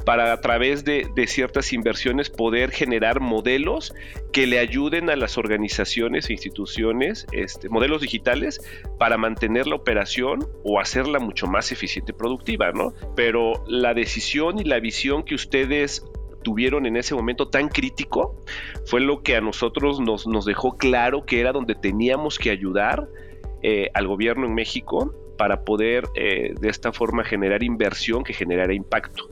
para 0.06 0.34
a 0.34 0.42
través 0.42 0.84
de, 0.86 1.10
ciertas 1.28 1.74
inversiones 1.74 2.30
poder 2.30 2.72
generar 2.72 3.20
modelos 3.20 3.94
que 4.32 4.48
le 4.48 4.60
ayuden 4.60 5.10
a 5.10 5.16
las 5.16 5.38
organizaciones 5.38 6.30
e 6.30 6.34
instituciones, 6.34 7.28
este, 7.32 7.70
modelos 7.70 8.02
digitales, 8.02 8.62
para 8.98 9.18
mantener 9.18 9.68
la 9.68 9.76
operación 9.76 10.48
o 10.64 10.80
hacerla 10.80 11.20
mucho 11.20 11.48
más 11.48 11.72
eficiente 11.72 12.12
y 12.12 12.16
productiva, 12.16 12.72
¿no? 12.72 12.94
Pero 13.16 13.64
la 13.68 13.94
decisión 13.94 14.60
y 14.60 14.64
la 14.64 14.80
visión 14.80 15.24
que 15.24 15.36
ustedes 15.36 16.04
tuvieron 16.42 16.86
en 16.86 16.98
ese 16.98 17.16
momento 17.16 17.48
tan 17.48 17.70
crítico 17.70 18.36
fue 18.86 19.02
lo 19.02 19.22
que 19.22 19.36
a 19.36 19.42
nosotros 19.42 20.00
nos, 20.00 20.28
nos 20.28 20.46
dejó 20.46 20.78
claro 20.78 21.26
que 21.26 21.40
era 21.40 21.52
donde 21.52 21.76
teníamos 21.76 22.38
que 22.40 22.50
ayudar 22.50 23.08
eh, 23.62 23.90
al 23.94 24.08
gobierno 24.08 24.46
en 24.46 24.54
México 24.54 25.14
para 25.38 25.64
poder 25.64 26.08
eh, 26.16 26.54
de 26.60 26.70
esta 26.70 26.92
forma 26.92 27.24
generar 27.24 27.64
inversión 27.64 28.24
que 28.24 28.34
generara 28.34 28.74
impacto. 28.74 29.30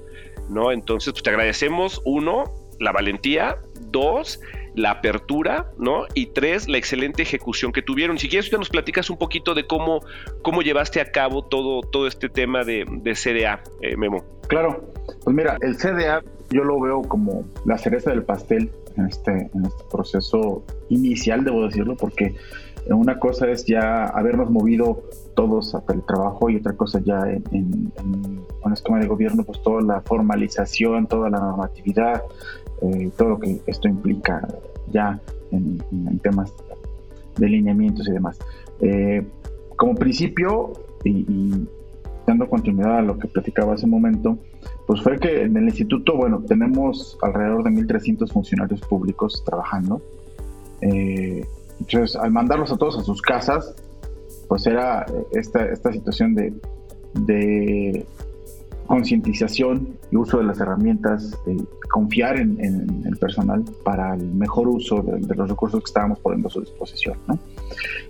¿no? 0.49 0.71
Entonces, 0.71 1.13
pues, 1.13 1.23
te 1.23 1.29
agradecemos, 1.29 2.01
uno, 2.05 2.45
la 2.79 2.91
valentía, 2.91 3.57
dos, 3.91 4.39
la 4.75 4.91
apertura, 4.91 5.71
¿no? 5.77 6.05
Y 6.13 6.27
tres, 6.27 6.67
la 6.67 6.77
excelente 6.77 7.23
ejecución 7.23 7.71
que 7.71 7.81
tuvieron. 7.81 8.17
Si 8.19 8.29
quieres, 8.29 8.51
nos 8.53 8.69
platicas 8.69 9.09
un 9.09 9.17
poquito 9.17 9.55
de 9.55 9.65
cómo, 9.65 10.01
cómo 10.43 10.61
llevaste 10.61 11.01
a 11.01 11.11
cabo 11.11 11.43
todo, 11.43 11.81
todo 11.81 12.07
este 12.07 12.29
tema 12.29 12.63
de, 12.63 12.85
de 12.87 13.13
CDA, 13.13 13.61
eh, 13.81 13.97
Memo. 13.97 14.23
Claro, 14.47 14.93
pues 15.23 15.35
mira, 15.35 15.57
el 15.61 15.75
CDA 15.77 16.23
yo 16.49 16.63
lo 16.63 16.79
veo 16.79 17.01
como 17.01 17.43
la 17.65 17.77
cereza 17.77 18.11
del 18.11 18.23
pastel 18.23 18.71
en 18.95 19.07
este, 19.07 19.49
en 19.53 19.65
este 19.65 19.83
proceso 19.91 20.63
inicial, 20.89 21.43
debo 21.43 21.65
decirlo, 21.65 21.95
porque 21.95 22.35
una 22.89 23.19
cosa 23.19 23.49
es 23.49 23.65
ya 23.65 24.05
habernos 24.05 24.49
movido 24.49 25.03
todos 25.35 25.75
a 25.75 25.81
trabajo 25.81 26.49
y 26.49 26.55
otra 26.55 26.73
cosa 26.73 26.99
ya 26.99 27.29
en, 27.29 27.91
un 28.63 28.73
esquema 28.73 28.99
de 28.99 29.07
gobierno, 29.07 29.43
pues 29.43 29.61
toda 29.61 29.81
la 29.81 30.01
formalización, 30.01 31.07
toda 31.07 31.29
la 31.29 31.39
normatividad, 31.39 32.23
eh, 32.81 33.09
todo 33.17 33.29
lo 33.29 33.39
que 33.39 33.61
esto 33.67 33.87
implica 33.87 34.47
ya 34.91 35.19
en, 35.51 35.79
temas 36.19 36.53
de 37.37 37.47
lineamientos 37.47 38.07
y 38.07 38.11
demás. 38.11 38.39
Eh, 38.81 39.25
como 39.75 39.95
principio, 39.95 40.73
y, 41.03 41.67
dando 42.25 42.49
continuidad 42.49 42.97
a 42.97 43.01
lo 43.01 43.17
que 43.17 43.27
platicaba 43.27 43.73
hace 43.73 43.85
un 43.85 43.91
momento, 43.91 44.37
pues 44.85 45.01
fue 45.01 45.19
que 45.19 45.43
en 45.43 45.57
el 45.57 45.65
instituto, 45.65 46.15
bueno, 46.15 46.41
tenemos 46.47 47.17
alrededor 47.21 47.63
de 47.63 47.71
1.300 47.71 48.31
funcionarios 48.31 48.81
públicos 48.81 49.43
trabajando. 49.45 50.01
Eh, 50.81 51.45
entonces, 51.79 52.15
al 52.15 52.31
mandarlos 52.31 52.71
a 52.71 52.77
todos 52.77 52.97
a 52.97 53.03
sus 53.03 53.21
casas, 53.21 53.75
pues 54.47 54.65
era 54.65 55.05
esta, 55.31 55.65
esta 55.65 55.91
situación 55.91 56.35
de, 56.35 56.53
de, 57.13 58.05
concientización 58.87 59.97
y 60.11 60.15
uso 60.15 60.37
de 60.37 60.45
las 60.45 60.59
herramientas, 60.59 61.37
confiar 61.89 62.37
en, 62.37 62.57
el 63.05 63.17
personal 63.17 63.63
para 63.83 64.15
el 64.15 64.33
mejor 64.33 64.69
uso 64.69 65.01
de, 65.01 65.35
los 65.35 65.49
recursos 65.49 65.81
que 65.81 65.89
estábamos 65.89 66.19
poniendo 66.19 66.47
a 66.47 66.51
su 66.51 66.61
disposición. 66.61 67.17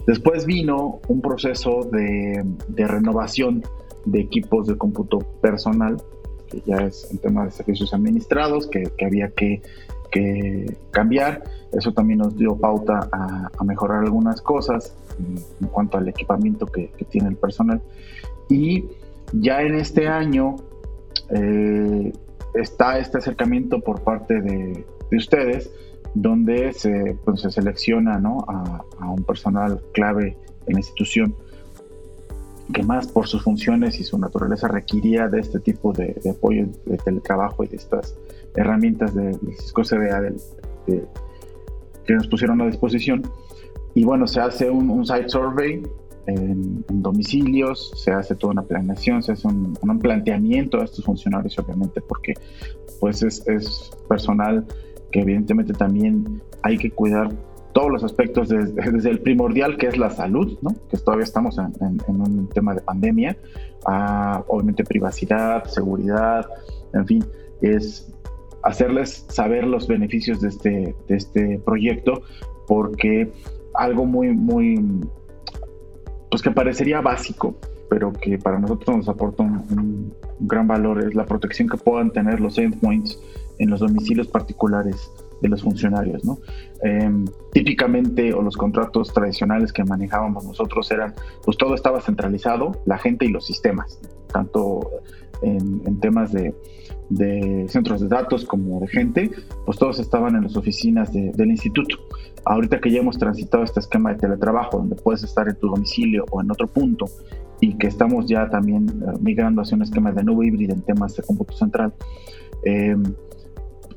Después 0.05 0.45
vino 0.45 0.99
un 1.07 1.21
proceso 1.21 1.89
de, 1.91 2.45
renovación 2.75 3.63
de 4.05 4.21
equipos 4.21 4.67
de 4.67 4.77
cómputo 4.77 5.19
personal, 5.41 5.97
que 6.47 6.61
ya 6.65 6.77
es 6.77 7.07
en 7.11 7.17
tema 7.19 7.45
de 7.45 7.51
servicios 7.51 7.93
administrados, 7.93 8.67
que, 8.67 8.91
había 9.05 9.29
que, 9.29 9.61
cambiar. 10.91 11.43
Eso 11.71 11.93
también 11.93 12.19
nos 12.19 12.35
dio 12.35 12.55
pauta 12.57 13.07
a, 13.11 13.63
mejorar 13.63 14.03
algunas 14.03 14.41
cosas 14.41 14.95
en, 15.19 15.67
cuanto 15.67 15.97
al 15.97 16.07
equipamiento 16.07 16.65
que, 16.65 16.89
que 16.97 17.05
tiene 17.05 17.29
el 17.29 17.35
personal. 17.35 17.81
Y 18.49 18.85
ya 19.33 19.61
en 19.61 19.75
este 19.75 20.07
año 20.07 20.55
eh, 21.29 22.13
está 22.53 22.99
este 22.99 23.17
acercamiento 23.17 23.79
por 23.79 24.01
parte 24.01 24.41
de, 24.41 24.85
ustedes, 25.11 25.71
donde 26.13 26.73
se, 26.73 27.17
pues, 27.23 27.41
se 27.41 27.51
selecciona 27.51 28.15
a, 28.15 29.09
un 29.09 29.23
personal 29.23 29.81
clave 29.93 30.37
en 30.65 30.73
la 30.73 30.79
institución 30.79 31.35
que 32.73 32.83
más 32.83 33.07
por 33.07 33.27
sus 33.27 33.43
funciones 33.43 33.99
y 33.99 34.03
su 34.03 34.17
naturaleza 34.17 34.67
requería 34.67 35.27
de 35.27 35.39
este 35.39 35.59
tipo 35.59 35.93
de, 35.93 36.19
apoyo 36.29 36.67
de 36.85 36.97
teletrabajo 36.97 37.63
y 37.63 37.67
de 37.67 37.77
estas 37.77 38.15
herramientas 38.55 39.13
de, 39.15 39.37
Cisco 39.59 39.83
CDA 39.83 40.31
que 40.85 42.13
nos 42.13 42.27
pusieron 42.27 42.61
a 42.61 42.65
disposición. 42.65 43.23
Y 43.93 44.03
bueno, 44.03 44.27
se 44.27 44.39
hace 44.39 44.69
un, 44.69 44.89
un 44.89 45.05
site 45.05 45.29
survey 45.29 45.83
en, 46.27 46.85
domicilios, 46.89 47.91
se 47.95 48.11
hace 48.11 48.35
toda 48.35 48.53
una 48.53 48.61
planeación, 48.61 49.23
se 49.23 49.31
hace 49.31 49.47
un, 49.47 49.73
planteamiento 49.99 50.79
a 50.79 50.83
estos 50.83 51.03
funcionarios, 51.03 51.57
obviamente, 51.57 52.01
porque 52.01 52.33
pues 52.99 53.23
es, 53.23 53.91
personal 54.07 54.65
que 55.11 55.21
evidentemente 55.21 55.73
también 55.73 56.41
hay 56.63 56.77
que 56.77 56.91
cuidar 56.91 57.31
todos 57.77 57.91
los 57.91 58.03
aspectos 58.03 58.49
desde, 58.49 59.07
el 59.07 59.19
primordial 59.19 59.77
que 59.77 59.85
es 59.85 59.99
la 59.99 60.09
salud, 60.09 60.57
que 60.89 60.97
todavía 60.97 61.25
estamos 61.25 61.59
en, 61.59 62.01
un 62.07 62.49
tema 62.49 62.73
de 62.73 62.81
pandemia, 62.81 63.37
a, 63.85 64.43
obviamente 64.47 64.83
privacidad, 64.83 65.63
seguridad, 65.65 66.47
en 66.95 67.05
fin, 67.05 67.25
es 67.61 68.11
hacerles 68.63 69.27
saber 69.29 69.67
los 69.67 69.87
beneficios 69.87 70.41
de 70.41 70.47
este, 70.49 70.95
de 71.07 71.15
este 71.15 71.61
proyecto 71.63 72.23
porque 72.65 73.31
algo 73.75 74.05
muy, 74.05 74.35
muy 74.35 74.83
pues 76.31 76.41
que 76.41 76.49
parecería 76.49 76.99
básico, 77.01 77.57
pero 77.91 78.11
que 78.11 78.39
para 78.39 78.57
nosotros 78.57 78.97
nos 78.97 79.07
aporta 79.07 79.43
un, 79.43 80.15
gran 80.39 80.67
valor, 80.67 81.03
es 81.03 81.13
la 81.13 81.27
protección 81.27 81.69
que 81.69 81.77
puedan 81.77 82.09
tener 82.09 82.39
los 82.39 82.57
endpoints 82.57 83.19
en 83.59 83.69
los 83.69 83.81
domicilios 83.81 84.27
particulares 84.27 85.11
de 85.41 85.49
los 85.49 85.61
funcionarios. 85.61 86.23
¿no? 86.25 86.39
Em, 86.81 87.25
típicamente, 87.51 88.33
o 88.33 88.41
los 88.41 88.57
contratos 88.57 89.13
tradicionales 89.13 89.71
que 89.71 89.83
manejábamos 89.83 90.45
nosotros 90.45 90.89
eran, 90.91 91.13
pues 91.43 91.57
todo 91.57 91.75
estaba 91.75 92.01
centralizado, 92.01 92.71
la 92.85 92.97
gente 92.97 93.25
y 93.25 93.29
los 93.29 93.45
sistemas, 93.45 93.99
tanto 94.31 94.89
en, 95.41 95.99
temas 95.99 96.31
de, 96.31 96.53
centros 97.67 98.01
de 98.01 98.07
datos 98.07 98.45
como 98.45 98.79
de 98.79 98.87
gente, 98.87 99.31
pues 99.65 99.77
todos 99.77 99.99
estaban 99.99 100.35
en 100.35 100.43
las 100.43 100.55
oficinas 100.55 101.11
del 101.13 101.49
instituto. 101.49 101.97
Ahorita 102.45 102.79
que 102.79 102.91
ya 102.91 102.99
hemos 102.99 103.17
transitado 103.17 103.63
este 103.63 103.79
esquema 103.79 104.13
de 104.13 104.19
teletrabajo, 104.19 104.77
donde 104.77 104.95
puedes 104.95 105.23
estar 105.23 105.47
en 105.47 105.55
tu 105.55 105.67
domicilio 105.67 106.25
o 106.31 106.41
en 106.41 106.51
otro 106.51 106.67
punto, 106.67 107.05
y 107.59 107.77
que 107.77 107.87
estamos 107.87 108.27
ya 108.27 108.49
también 108.49 108.87
eh, 108.87 109.17
migrando 109.19 109.61
hacia 109.61 109.75
un 109.75 109.81
esquema 109.81 110.11
de 110.11 110.23
nube 110.23 110.47
híbrida 110.47 110.73
en 110.73 110.81
temas 110.81 111.15
de 111.15 111.23
cómputo 111.23 111.53
central, 111.53 111.93
em, 112.63 113.03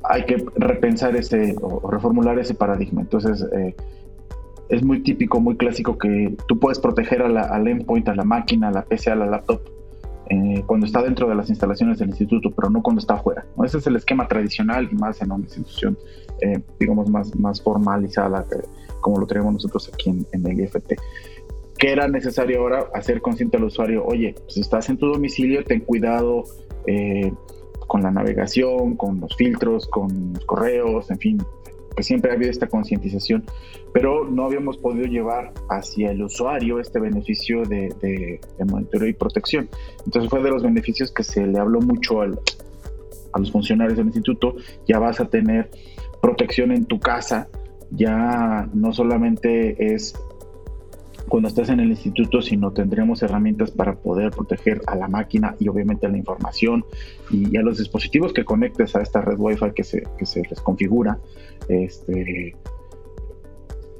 hay 0.03 0.25
que 0.25 0.43
repensar 0.55 1.15
ese 1.15 1.55
o 1.61 1.89
reformular 1.89 2.39
ese 2.39 2.53
paradigma. 2.53 3.01
Entonces, 3.01 3.45
eh, 3.53 3.75
es 4.69 4.83
muy 4.83 5.03
típico, 5.03 5.39
muy 5.39 5.57
clásico 5.57 5.97
que 5.97 6.35
tú 6.47 6.57
puedes 6.59 6.79
proteger 6.79 7.21
a 7.21 7.29
la, 7.29 7.41
al 7.41 7.67
endpoint, 7.67 8.07
a 8.07 8.15
la 8.15 8.23
máquina, 8.23 8.69
a 8.69 8.71
la 8.71 8.85
PC, 8.85 9.11
a 9.11 9.15
la 9.15 9.25
laptop, 9.25 9.61
eh, 10.29 10.63
cuando 10.65 10.85
está 10.85 11.01
dentro 11.01 11.27
de 11.27 11.35
las 11.35 11.49
instalaciones 11.49 11.99
del 11.99 12.09
instituto, 12.09 12.51
pero 12.51 12.69
no 12.69 12.81
cuando 12.81 13.01
está 13.01 13.15
afuera. 13.15 13.45
Ese 13.65 13.79
es 13.79 13.87
el 13.87 13.97
esquema 13.97 14.29
tradicional 14.29 14.87
y 14.89 14.95
más 14.95 15.21
en 15.21 15.33
una 15.33 15.43
institución, 15.43 15.97
eh, 16.39 16.61
digamos, 16.79 17.09
más, 17.09 17.35
más 17.35 17.61
formalizada, 17.61 18.45
como 19.01 19.19
lo 19.19 19.27
tenemos 19.27 19.51
nosotros 19.51 19.91
aquí 19.93 20.09
en, 20.09 20.47
el 20.47 20.61
IFT. 20.61 20.93
¿Qué 21.77 21.91
era 21.91 22.07
necesario 22.07 22.61
ahora 22.61 22.85
hacer 22.93 23.19
consciente 23.19 23.57
al 23.57 23.65
usuario? 23.65 24.05
Oye, 24.05 24.35
si 24.47 24.61
estás 24.61 24.87
en 24.87 24.97
tu 24.97 25.07
domicilio, 25.07 25.65
ten 25.65 25.81
cuidado 25.81 26.45
eh, 26.87 27.33
con 27.91 28.03
la 28.03 28.09
navegación, 28.09 28.95
con 28.95 29.19
los 29.19 29.35
filtros, 29.35 29.85
con 29.85 30.31
los 30.33 30.45
correos, 30.45 31.11
en 31.11 31.19
fin, 31.19 31.43
que 31.93 32.03
siempre 32.03 32.31
ha 32.31 32.35
habido 32.35 32.49
esta 32.49 32.67
concientización, 32.67 33.43
pero 33.91 34.23
no 34.23 34.45
habíamos 34.45 34.77
podido 34.77 35.07
llevar 35.07 35.51
hacia 35.69 36.11
el 36.11 36.23
usuario 36.23 36.79
este 36.79 37.01
beneficio 37.01 37.63
de, 37.65 38.39
monitoreo 38.65 39.09
y 39.09 39.13
protección. 39.13 39.67
Entonces 40.05 40.29
fue 40.29 40.41
de 40.41 40.51
los 40.51 40.63
beneficios 40.63 41.11
que 41.11 41.21
se 41.23 41.45
le 41.45 41.59
habló 41.59 41.81
mucho 41.81 42.21
a 42.21 42.27
los 42.27 43.51
funcionarios 43.51 43.97
del 43.97 44.05
instituto, 44.05 44.55
ya 44.87 44.97
vas 44.97 45.19
a 45.19 45.25
tener 45.25 45.69
protección 46.21 46.71
en 46.71 46.85
tu 46.85 46.97
casa, 46.97 47.49
ya 47.89 48.69
no 48.73 48.93
solamente 48.93 49.93
es 49.93 50.15
cuando 51.27 51.49
estés 51.49 51.69
en 51.69 51.79
el 51.79 51.89
instituto, 51.89 52.41
sino 52.41 52.71
tendremos 52.71 53.21
herramientas 53.23 53.71
para 53.71 53.95
poder 53.95 54.31
proteger 54.31 54.81
a 54.87 54.95
la 54.95 55.07
máquina 55.07 55.55
y 55.59 55.67
obviamente 55.67 56.05
a 56.05 56.09
la 56.09 56.17
información 56.17 56.85
y, 57.29 57.57
a 57.57 57.61
los 57.61 57.77
dispositivos 57.77 58.33
que 58.33 58.43
conectes 58.43 58.95
a 58.95 59.01
esta 59.01 59.21
red 59.21 59.37
Wi-Fi 59.37 59.71
que 59.75 59.83
se, 59.83 60.03
que 60.17 60.25
se 60.25 60.41
les 60.49 60.59
configura 60.61 61.19
este, 61.69 62.55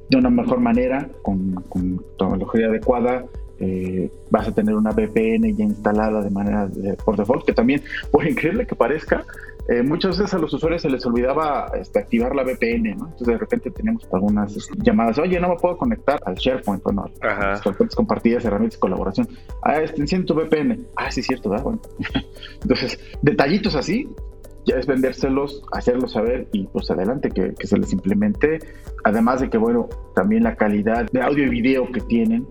de 0.09 0.17
una 0.17 0.29
mejor 0.29 0.59
manera, 0.59 1.09
con, 1.21 1.53
con 1.69 2.03
tecnología 2.17 2.67
adecuada. 2.67 3.25
Eh, 3.63 4.09
vas 4.31 4.47
a 4.47 4.55
tener 4.55 4.73
una 4.73 4.89
VPN 4.89 5.55
ya 5.55 5.63
instalada 5.63 6.21
de 6.21 6.31
manera 6.31 6.67
por 7.05 7.15
default, 7.15 7.45
que 7.45 7.53
también, 7.53 7.83
por 8.11 8.27
increíble 8.27 8.65
que 8.65 8.75
parezca, 8.75 9.23
eh, 9.71 9.83
muchas 9.83 10.17
veces 10.17 10.33
a 10.33 10.37
los 10.37 10.53
usuarios 10.53 10.81
se 10.81 10.89
les 10.89 11.05
olvidaba 11.05 11.71
este, 11.79 11.99
activar 11.99 12.35
la 12.35 12.43
VPN, 12.43 12.97
¿no? 12.97 13.05
Entonces 13.05 13.27
de 13.27 13.37
repente 13.37 13.71
tenemos 13.71 14.05
algunas 14.11 14.53
llamadas, 14.83 15.17
oye, 15.17 15.39
no 15.39 15.47
me 15.47 15.55
puedo 15.55 15.77
conectar 15.77 16.19
al 16.25 16.35
SharePoint, 16.35 16.83
bueno, 16.83 17.05
a 17.21 17.27
las 17.51 17.61
fuentes 17.61 17.95
compartidas, 17.95 18.43
herramientas 18.43 18.77
de 18.77 18.81
colaboración. 18.81 19.29
Ah, 19.61 19.79
este, 19.81 20.01
enciende 20.01 20.27
tu 20.27 20.33
VPN. 20.35 20.87
Ah, 20.97 21.09
sí, 21.09 21.23
cierto, 21.23 21.49
¿verdad? 21.49 21.63
Bueno. 21.63 21.81
Entonces, 22.61 22.99
detallitos 23.21 23.75
así, 23.75 24.09
ya 24.65 24.75
es 24.75 24.85
vendérselos, 24.85 25.63
hacerlos 25.71 26.11
saber 26.11 26.49
y 26.51 26.67
pues 26.67 26.91
adelante 26.91 27.29
que, 27.29 27.53
que, 27.53 27.65
se 27.65 27.77
les 27.77 27.93
implemente. 27.93 28.59
Además 29.05 29.39
de 29.39 29.49
que, 29.49 29.57
bueno, 29.57 29.87
también 30.13 30.43
la 30.43 30.57
calidad 30.57 31.09
de 31.09 31.21
audio 31.21 31.45
y 31.45 31.49
video 31.49 31.89
que 31.93 32.01
tienen, 32.01 32.45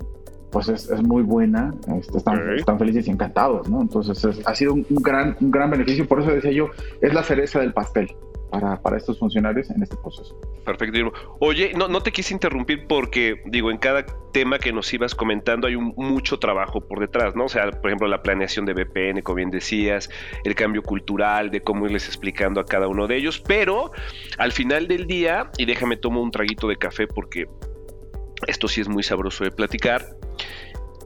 pues 0.50 0.68
es, 0.68 0.90
muy 1.02 1.22
buena, 1.22 1.74
este, 1.98 2.18
están, 2.18 2.78
felices 2.78 3.06
y 3.06 3.10
encantados, 3.10 3.68
¿no? 3.68 3.80
Entonces 3.80 4.40
ha 4.44 4.54
sido 4.54 4.74
un, 4.74 4.84
gran, 4.88 5.36
un 5.40 5.50
gran 5.50 5.70
beneficio, 5.70 6.06
por 6.06 6.20
eso 6.20 6.30
decía 6.30 6.52
yo, 6.52 6.70
es 7.00 7.14
la 7.14 7.22
cereza 7.22 7.60
del 7.60 7.72
pastel. 7.72 8.14
Para, 8.50 8.82
para, 8.82 8.96
estos 8.96 9.16
funcionarios 9.16 9.70
en 9.70 9.80
este 9.80 9.96
proceso. 9.96 10.36
Perfecto. 10.64 11.12
Oye, 11.38 11.72
no, 11.78 11.86
no 11.86 12.00
te 12.00 12.10
quise 12.10 12.34
interrumpir 12.34 12.88
porque, 12.88 13.40
digo, 13.46 13.70
en 13.70 13.78
cada 13.78 14.04
tema 14.32 14.58
que 14.58 14.72
nos 14.72 14.92
ibas 14.92 15.14
comentando 15.14 15.68
hay 15.68 15.76
un, 15.76 15.94
mucho 15.96 16.40
trabajo 16.40 16.80
por 16.80 16.98
detrás, 16.98 17.36
¿no? 17.36 17.44
O 17.44 17.48
sea, 17.48 17.70
por 17.70 17.90
ejemplo, 17.90 18.08
la 18.08 18.24
planeación 18.24 18.66
de 18.66 18.74
VPN, 18.74 19.22
como 19.22 19.36
bien 19.36 19.50
decías, 19.50 20.10
el 20.42 20.56
cambio 20.56 20.82
cultural, 20.82 21.52
de 21.52 21.60
cómo 21.60 21.86
irles 21.86 22.08
explicando 22.08 22.60
a 22.60 22.64
cada 22.64 22.88
uno 22.88 23.06
de 23.06 23.18
ellos, 23.18 23.40
pero 23.40 23.92
al 24.36 24.50
final 24.50 24.88
del 24.88 25.06
día, 25.06 25.52
y 25.56 25.64
déjame 25.64 25.96
tomo 25.96 26.20
un 26.20 26.32
traguito 26.32 26.66
de 26.66 26.74
café 26.74 27.06
porque 27.06 27.46
esto 28.46 28.68
sí 28.68 28.80
es 28.80 28.88
muy 28.88 29.02
sabroso 29.02 29.44
de 29.44 29.50
platicar, 29.50 30.16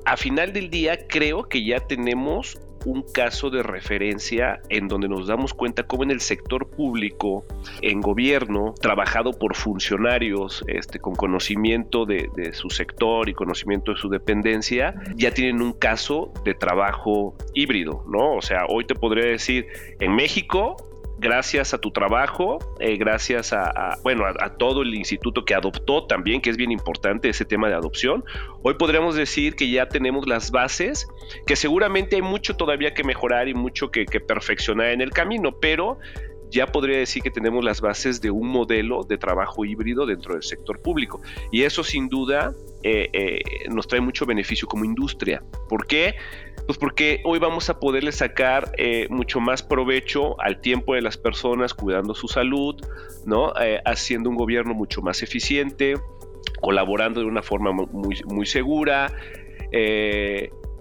a 0.05 0.17
final 0.17 0.53
del 0.53 0.71
día 0.71 1.07
creo 1.09 1.45
que 1.45 1.65
ya 1.65 1.81
tenemos 1.81 2.59
un 2.85 3.03
caso 3.03 3.51
de 3.51 3.63
referencia 3.63 4.61
en 4.69 4.89
donde 4.89 5.09
nos 5.09 5.27
damos 5.27 5.55
cuenta 5.55 5.85
cómo 5.85 6.03
en 6.03 6.11
el 6.11 6.21
sector 6.21 6.69
público, 6.69 7.45
en 7.81 8.01
gobierno, 8.01 8.75
trabajado 8.81 9.33
por 9.33 9.57
funcionarios 9.57 10.63
este, 10.67 10.99
con 10.99 11.15
conocimiento 11.15 12.05
de, 12.05 12.29
de, 12.37 12.53
su 12.53 12.71
sector 12.71 13.29
y 13.29 13.35
conocimiento 13.35 13.93
de 13.93 13.99
su 13.99 14.09
dependencia, 14.09 14.95
ya 15.17 15.33
tienen 15.33 15.63
un 15.63 15.73
caso 15.73 16.33
de 16.45 16.55
trabajo 16.55 17.35
híbrido, 17.55 18.05
¿no? 18.07 18.35
O 18.35 18.43
sea, 18.43 18.67
hoy 18.69 18.85
te 18.85 18.95
podría 18.95 19.27
decir, 19.27 19.67
en 20.01 20.15
México 20.15 20.77
gracias 21.19 21.75
a 21.75 21.79
tu 21.79 21.91
trabajo, 21.91 22.59
eh, 22.81 22.97
gracias 22.97 23.53
a, 23.53 23.99
bueno, 24.03 24.25
a, 24.27 24.57
todo 24.57 24.83
el 24.83 24.95
instituto 24.95 25.45
que 25.45 25.55
adoptó 25.55 26.07
también, 26.07 26.41
que 26.41 26.51
es 26.51 26.57
bien 26.57 26.73
importante 26.73 27.29
ese 27.29 27.45
tema 27.45 27.69
de 27.69 27.75
adopción, 27.75 28.25
hoy 28.63 28.75
podríamos 28.75 29.15
decir 29.15 29.55
que 29.55 29.71
ya 29.71 29.89
tenemos 29.89 30.27
las 30.27 30.51
bases, 30.51 31.09
que 31.47 31.57
seguramente 31.57 32.17
hay 32.17 32.23
mucho 32.23 32.57
todavía 32.57 32.95
que 32.95 33.05
mejorar 33.05 33.49
y 33.49 33.55
mucho 33.55 33.91
que, 33.91 34.07
que 34.07 34.21
perfeccionar 34.21 34.89
en 34.89 35.01
el 35.01 35.11
camino, 35.11 35.53
pero 35.61 35.99
ya 36.55 36.69
podría 36.69 36.99
decir 36.99 37.21
que 37.21 37.33
tenemos 37.33 37.65
las 37.65 37.81
bases 37.81 38.21
de 38.21 38.31
un 38.31 38.47
modelo 38.47 39.03
de 39.03 39.19
trabajo 39.19 39.65
híbrido 39.65 40.07
dentro 40.07 40.35
del 40.35 40.45
sector 40.45 40.81
público. 40.81 41.21
Y 41.51 41.63
eso 41.63 41.83
sin 41.83 42.09
duda 42.09 42.55
eh, 42.85 43.11
eh, 43.13 43.41
nos 43.71 43.89
trae 43.89 44.01
mucho 44.01 44.25
beneficio 44.25 44.69
como 44.69 44.85
industria. 44.85 45.43
¿Por 45.69 45.89
qué? 45.89 46.15
Pues 46.67 46.79
porque 46.79 47.21
hoy 47.25 47.41
vamos 47.41 47.69
a 47.71 47.81
poderle 47.81 48.13
sacar 48.13 48.71
eh, 48.79 49.09
mucho 49.11 49.41
más 49.41 49.65
provecho 49.65 50.41
al 50.41 50.61
tiempo 50.61 50.95
de 50.95 51.03
las 51.03 51.17
personas 51.17 51.75
cuidando 51.75 52.15
su 52.15 52.29
salud, 52.29 52.77
¿no? 53.27 53.53
haciendo 53.85 54.31
un 54.31 54.37
gobierno 54.37 54.75
mucho 54.75 55.03
más 55.03 55.25
eficiente, 55.25 55.95
colaborando 56.61 57.19
de 57.19 57.27
una 57.27 57.43
forma 57.43 57.73
muy, 57.73 58.23
muy 58.27 58.47
segura. 58.47 59.13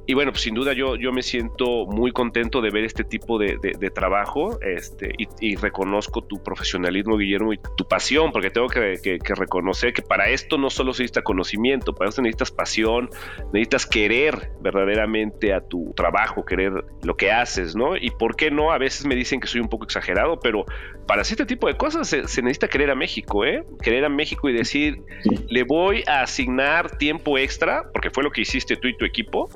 Y 0.05 0.13
bueno, 0.13 0.31
pues 0.31 0.43
sin 0.43 0.53
duda 0.53 0.73
yo, 0.73 0.95
yo 0.95 1.13
me 1.13 1.23
siento 1.23 1.85
muy 1.85 2.11
contento 2.11 2.61
de 2.61 2.71
ver 2.71 2.83
este 2.83 3.03
tipo 3.03 3.37
de, 3.37 3.57
trabajo 3.93 4.59
este, 4.61 5.13
y, 5.17 5.55
reconozco 5.55 6.21
tu 6.21 6.41
profesionalismo, 6.41 7.17
Guillermo, 7.17 7.53
y 7.53 7.59
tu 7.77 7.87
pasión, 7.87 8.31
porque 8.31 8.49
tengo 8.49 8.67
que, 8.67 8.99
reconocer 9.35 9.93
que 9.93 10.01
para 10.01 10.29
esto 10.29 10.57
no 10.57 10.69
solo 10.69 10.93
se 10.93 11.03
necesita 11.03 11.21
conocimiento, 11.21 11.93
para 11.93 12.09
esto 12.09 12.21
necesitas 12.21 12.51
pasión, 12.51 13.09
necesitas 13.53 13.85
querer 13.85 14.51
verdaderamente 14.61 15.53
a 15.53 15.61
tu 15.61 15.93
trabajo, 15.95 16.43
querer 16.43 16.83
lo 17.03 17.15
que 17.15 17.31
haces, 17.31 17.75
¿no? 17.75 17.95
Y 17.95 18.09
por 18.11 18.35
qué 18.35 18.51
no, 18.51 18.71
a 18.71 18.77
veces 18.77 19.05
me 19.05 19.15
dicen 19.15 19.39
que 19.39 19.47
soy 19.47 19.61
un 19.61 19.69
poco 19.69 19.85
exagerado, 19.85 20.39
pero 20.39 20.65
para 21.07 21.21
este 21.21 21.45
tipo 21.45 21.67
de 21.67 21.75
cosas 21.75 22.07
se, 22.07 22.27
se 22.27 22.41
necesita 22.41 22.67
querer 22.67 22.89
a 22.89 22.95
México, 22.95 23.45
¿eh? 23.45 23.63
Querer 23.81 24.05
a 24.05 24.09
México 24.09 24.49
y 24.49 24.53
decir, 24.53 25.01
le 25.49 25.63
voy 25.63 26.03
a 26.07 26.21
asignar 26.21 26.97
tiempo 26.97 27.37
extra, 27.37 27.89
porque 27.91 28.09
fue 28.09 28.23
lo 28.23 28.31
que 28.31 28.41
hiciste 28.41 28.77
tú 28.77 28.87
y 28.87 28.97
tu 28.97 29.05
equipo 29.05 29.49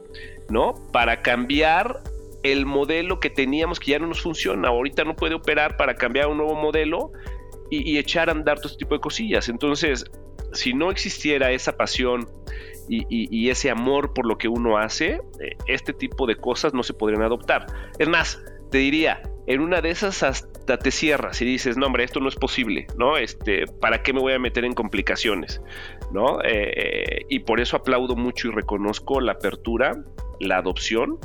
¿no? 0.50 0.76
Para 0.92 1.22
cambiar 1.22 2.02
el 2.44 2.66
modelo 2.66 3.20
que 3.20 3.30
teníamos 3.30 3.80
que 3.80 3.92
ya 3.92 4.00
no 4.00 4.08
nos 4.08 4.22
funciona. 4.22 4.70
Ahorita 4.70 5.04
no 5.04 5.16
puede 5.16 5.36
operar 5.36 5.78
para 5.78 5.96
cambiar 5.96 6.28
un 6.28 6.38
nuevo 6.38 6.56
modelo 6.56 7.12
y, 7.70 7.98
echar 7.98 8.30
a 8.30 8.32
andar 8.32 8.58
todo 8.58 8.68
este 8.68 8.80
tipo 8.80 8.96
de 8.96 9.02
cosillas. 9.02 9.50
Entonces, 9.50 10.06
si 10.54 10.74
no 10.74 10.92
existiera 10.92 11.52
esa 11.52 11.76
pasión 11.76 12.30
y, 12.88 13.50
ese 13.50 13.70
amor 13.70 14.14
por 14.14 14.26
lo 14.26 14.38
que 14.38 14.48
uno 14.48 14.78
hace, 14.78 15.20
eh, 15.42 15.58
este 15.66 15.94
tipo 15.94 16.26
de 16.26 16.38
cosas 16.38 16.74
no 16.74 16.84
se 16.84 16.94
podrían 16.94 17.24
adoptar. 17.24 17.66
Es 18.00 18.08
más, 18.08 18.42
te 18.72 18.78
diría, 18.78 19.22
en 19.48 19.60
una 19.62 19.82
de 19.82 19.90
esas 19.90 20.24
hasta 20.24 20.57
te 20.76 20.92
cierras 20.92 21.42
y 21.42 21.46
dices, 21.46 21.78
no 21.78 21.86
hombre, 21.86 22.04
esto 22.04 22.20
no 22.20 22.28
es 22.28 22.36
posible, 22.36 22.88
¿no? 22.98 23.16
Este, 23.16 23.66
¿para 23.80 24.04
qué 24.04 24.12
me 24.12 24.20
voy 24.20 24.34
a 24.34 24.40
meter 24.40 24.66
en 24.66 24.74
complicaciones? 24.74 25.62
¿No? 26.12 26.40
Eh, 26.44 27.26
y 27.30 27.40
por 27.40 27.62
eso 27.62 27.78
aplaudo 27.78 28.18
mucho 28.18 28.50
y 28.50 28.52
reconozco 28.52 29.22
la 29.22 29.34
apertura, 29.34 30.04
la 30.42 30.58
adopción, 30.58 31.20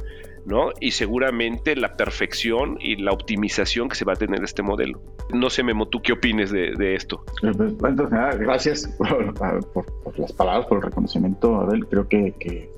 ¿no? 0.44 0.70
Y 0.80 0.92
seguramente 0.92 1.76
la 1.76 1.96
perfección 1.96 2.78
y 2.80 2.96
la 2.96 3.12
optimización 3.12 3.88
que 3.88 3.96
se 3.96 4.04
va 4.04 4.14
a 4.14 4.16
tener 4.16 4.42
este 4.42 4.62
modelo. 4.62 5.00
No 5.32 5.50
sé, 5.50 5.62
Memo, 5.62 5.88
¿tú 5.88 6.02
qué 6.02 6.12
opines 6.12 6.50
de, 6.50 6.94
esto? 6.94 7.24
Pues, 7.40 7.96
gracias 8.38 8.86
por, 8.98 10.18
las 10.18 10.32
palabras, 10.32 10.66
por 10.66 10.78
el 10.78 10.84
reconocimiento, 10.84 11.56
Abel. 11.56 11.86
Creo 11.86 12.08
que, 12.08 12.70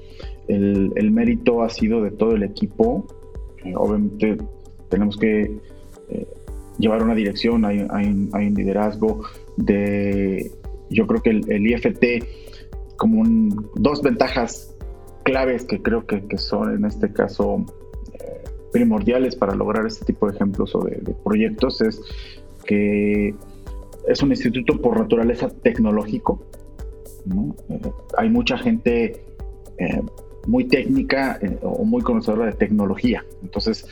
el, 0.48 1.10
mérito 1.10 1.62
ha 1.62 1.70
sido 1.70 2.02
de 2.02 2.10
todo 2.10 2.34
el 2.34 2.42
equipo. 2.42 3.06
Eh, 3.64 3.72
obviamente 3.76 4.36
tenemos 4.90 5.16
que 5.16 5.58
eh, 6.10 6.26
llevar 6.78 7.02
una 7.02 7.14
dirección, 7.14 7.64
hay, 7.64 7.80
un 7.80 8.54
liderazgo 8.54 9.22
de, 9.56 10.50
yo 10.90 11.06
creo 11.06 11.22
que 11.22 11.30
el, 11.30 11.66
IFT, 11.66 12.24
como 12.96 13.24
dos 13.76 14.02
ventajas 14.02 14.74
claves 15.24 15.64
que 15.64 15.80
creo 15.80 16.06
que, 16.06 16.22
son 16.36 16.74
en 16.74 16.84
este 16.84 17.12
caso 17.12 17.64
eh, 18.14 18.44
primordiales 18.72 19.36
para 19.36 19.54
lograr 19.54 19.86
este 19.86 20.04
tipo 20.04 20.28
de 20.28 20.36
ejemplos 20.36 20.74
o 20.74 20.80
de, 20.80 21.14
proyectos 21.24 21.80
es 21.80 22.00
que 22.64 23.34
es 24.08 24.22
un 24.22 24.30
instituto 24.30 24.80
por 24.80 24.98
naturaleza 24.98 25.48
tecnológico. 25.48 26.42
Eh, 27.70 27.80
hay 28.18 28.28
mucha 28.28 28.58
gente 28.58 29.20
muy 30.46 30.64
técnica 30.64 31.38
o 31.62 31.84
muy 31.84 32.02
conocedora 32.02 32.46
de 32.46 32.52
tecnología. 32.52 33.24
Entonces, 33.42 33.86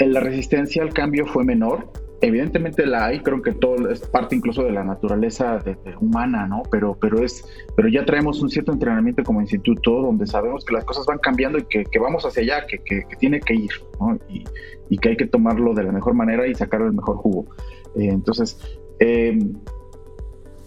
la 0.00 0.20
resistencia 0.20 0.82
al 0.82 0.92
cambio 0.92 1.26
fue 1.26 1.44
menor. 1.44 1.90
Evidentemente 2.20 2.84
la 2.84 3.06
hay, 3.06 3.20
creo 3.20 3.40
que 3.42 3.52
todo 3.52 3.90
es 3.90 4.00
parte 4.00 4.34
incluso 4.34 4.64
de 4.64 4.72
la 4.72 4.82
naturaleza 4.82 5.62
humana, 6.00 6.48
¿no? 6.48 6.64
Pero, 6.68 6.96
pero, 7.00 7.24
es, 7.24 7.44
pero 7.76 7.88
ya 7.88 8.04
traemos 8.04 8.42
un 8.42 8.50
cierto 8.50 8.72
entrenamiento 8.72 9.22
como 9.22 9.40
instituto 9.40 10.02
donde 10.02 10.26
sabemos 10.26 10.64
que 10.64 10.74
las 10.74 10.84
cosas 10.84 11.06
van 11.06 11.18
cambiando 11.18 11.58
y 11.58 11.64
que, 11.64 11.98
vamos 12.00 12.24
hacia 12.24 12.42
allá, 12.42 12.66
que, 12.66 12.78
que, 12.78 13.04
tiene 13.20 13.38
que 13.38 13.54
ir, 13.54 13.70
¿no? 14.00 14.18
Y, 14.28 14.44
y, 14.88 14.98
que 14.98 15.10
hay 15.10 15.16
que 15.16 15.26
tomarlo 15.26 15.74
de 15.74 15.84
la 15.84 15.92
mejor 15.92 16.14
manera 16.14 16.44
y 16.48 16.56
sacar 16.56 16.82
el 16.82 16.92
mejor 16.92 17.18
jugo. 17.18 17.46
Eh, 17.94 18.08
entonces, 18.08 18.58
eh, 19.00 19.38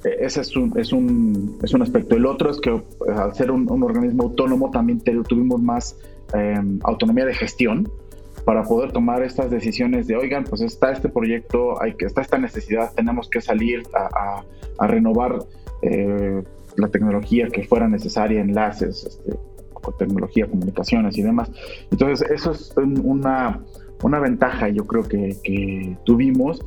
ese 0.04 0.42
es 0.42 0.56
un, 0.56 0.78
es, 0.78 0.92
un, 0.94 1.58
es 1.62 1.74
un 1.74 1.82
aspecto. 1.82 2.16
El 2.16 2.26
otro 2.26 2.50
es 2.50 2.60
que 2.60 2.72
eh, 2.72 2.82
al 3.16 3.36
ser 3.36 3.52
un, 3.52 3.68
organismo 3.84 4.24
autónomo 4.24 4.72
también 4.72 5.02
tuvimos 5.02 5.62
más 5.62 5.98
autonomía 6.84 7.26
de 7.26 7.34
gestión 7.34 7.92
para 8.46 8.64
poder 8.64 8.92
tomar 8.92 9.24
estas 9.24 9.50
decisiones 9.50 10.08
de, 10.08 10.16
oigan, 10.16 10.44
pues 10.44 10.62
está 10.62 10.92
este 10.92 11.10
proyecto, 11.10 11.82
hay 11.82 11.94
que, 11.94 12.06
está 12.06 12.22
esta 12.22 12.38
necesidad, 12.38 12.94
tenemos 12.94 13.30
que 13.30 13.42
salir 13.42 13.84
a, 13.94 14.44
renovar 14.88 15.40
eh, 15.84 16.42
la 16.76 16.88
tecnología 16.88 17.48
que 17.50 17.64
fuera 17.64 17.88
necesaria, 17.88 18.42
enlaces, 18.42 19.06
este, 19.06 19.38
tecnología, 19.98 20.48
comunicaciones 20.48 21.18
y 21.18 21.24
demás. 21.24 21.52
Entonces, 21.92 22.30
eso 22.32 22.52
es 22.52 22.74
una, 22.78 23.62
una 24.04 24.20
ventaja, 24.20 24.70
yo 24.70 24.86
creo 24.86 25.04
que, 25.04 25.38
que 25.44 25.98
tuvimos, 26.04 26.64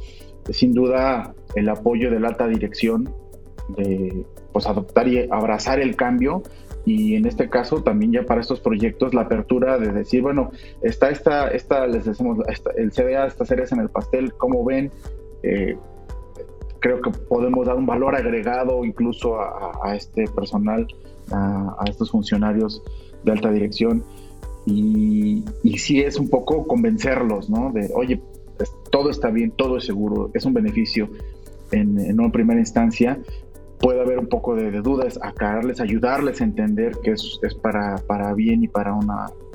sin 0.50 0.74
duda, 0.74 1.34
el 1.54 1.68
apoyo 1.68 2.10
de 2.10 2.20
la 2.20 2.28
alta 2.28 2.46
dirección 2.46 3.08
de 3.68 4.24
pues 4.52 4.66
adoptar 4.66 5.08
y 5.08 5.26
abrazar 5.30 5.80
el 5.80 5.96
cambio 5.96 6.42
y 6.86 7.16
en 7.16 7.26
este 7.26 7.48
caso 7.48 7.82
también 7.82 8.12
ya 8.12 8.22
para 8.24 8.40
estos 8.40 8.60
proyectos 8.60 9.14
la 9.14 9.22
apertura 9.22 9.78
de 9.78 9.90
decir, 9.90 10.22
bueno, 10.22 10.50
está 10.82 11.10
esta, 11.10 11.48
esta 11.48 11.86
les 11.86 12.04
decimos, 12.04 12.38
el 12.76 12.92
CDA, 12.92 13.26
esta 13.26 13.46
series 13.46 13.72
en 13.72 13.80
el 13.80 13.88
pastel, 13.88 14.34
como 14.34 14.64
ven, 14.64 14.92
eh, 15.42 15.76
creo 16.80 17.00
que 17.00 17.10
podemos 17.10 17.66
dar 17.66 17.76
un 17.76 17.86
valor 17.86 18.14
agregado 18.14 18.84
incluso 18.84 19.40
a, 19.40 19.96
este 19.96 20.26
personal, 20.28 20.86
a, 21.32 21.84
estos 21.88 22.10
funcionarios 22.10 22.82
de 23.24 23.32
alta 23.32 23.50
dirección. 23.50 24.04
Y, 24.66 25.44
y 25.62 25.78
sí 25.78 26.00
es 26.00 26.18
un 26.18 26.28
poco 26.28 26.66
convencerlos, 26.66 27.48
¿no? 27.48 27.70
De, 27.72 27.90
oye, 27.94 28.20
todo 28.90 29.10
está 29.10 29.30
bien, 29.30 29.50
todo 29.50 29.78
es 29.78 29.84
seguro, 29.84 30.30
es 30.34 30.44
un 30.44 30.54
beneficio 30.54 31.08
en, 31.70 31.98
en 31.98 32.20
una 32.20 32.30
primera 32.30 32.60
instancia, 32.60 33.18
puede 33.84 34.00
haber 34.00 34.18
un 34.18 34.28
poco 34.28 34.54
de, 34.54 34.70
dudas, 34.80 35.18
aclararles, 35.20 35.78
ayudarles 35.78 36.40
a 36.40 36.44
entender 36.44 36.96
que 37.02 37.10
es, 37.10 37.38
es 37.42 37.54
para, 37.54 37.96
para, 38.06 38.32
bien 38.32 38.64
y 38.64 38.68
para 38.68 38.94
un 38.94 39.06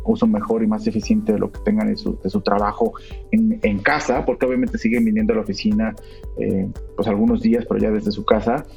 uso 0.04 0.28
mejor 0.28 0.62
y 0.62 0.68
más 0.68 0.86
eficiente 0.86 1.34
de 1.34 1.40
lo 1.40 1.52
que 1.52 1.60
tengan 1.62 1.88
de 1.88 1.98
su, 1.98 2.16
de 2.24 2.30
su 2.30 2.40
trabajo 2.42 2.94
en, 3.32 3.60
en, 3.64 3.80
casa, 3.80 4.24
porque 4.26 4.46
obviamente 4.46 4.78
siguen 4.78 5.04
viniendo 5.04 5.34
a 5.34 5.38
la 5.38 5.42
oficina 5.42 5.96
eh, 6.38 6.70
pues 6.96 7.08
algunos 7.08 7.42
días, 7.42 7.66
pero 7.68 7.80
ya 7.80 7.90
desde 7.90 8.12
su 8.12 8.24
casa, 8.24 8.68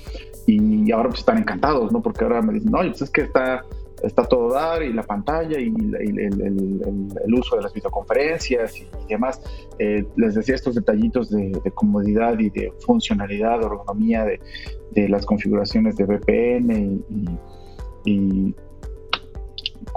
y 0.46 0.90
ahora 0.90 1.10
pues 1.10 1.20
están 1.20 1.36
encantados, 1.36 1.92
¿no? 1.92 2.00
Porque 2.00 2.24
ahora 2.24 2.40
me 2.40 2.54
dicen, 2.54 2.72
no, 2.72 2.78
pues 2.78 3.02
es 3.02 3.10
que 3.10 3.20
está 3.20 3.62
está 4.02 4.24
todo 4.24 4.52
dar 4.52 4.82
y 4.82 4.92
la 4.92 5.02
pantalla 5.02 5.58
y, 5.58 5.68
el, 5.68 7.34
uso 7.34 7.56
de 7.56 7.62
las 7.62 7.72
videoconferencias 7.72 8.78
y, 8.78 8.86
demás. 9.08 9.40
Eh, 9.78 10.04
les 10.16 10.34
decía 10.34 10.54
estos 10.54 10.74
detallitos 10.74 11.30
de, 11.30 11.60
comodidad 11.74 12.38
y 12.38 12.50
de 12.50 12.72
funcionalidad, 12.80 13.60
de 13.60 13.66
ergonomía 13.66 14.24
de, 14.24 15.08
las 15.08 15.24
configuraciones 15.24 15.96
de 15.96 16.04
VPN 16.04 17.04
y, 18.04 18.54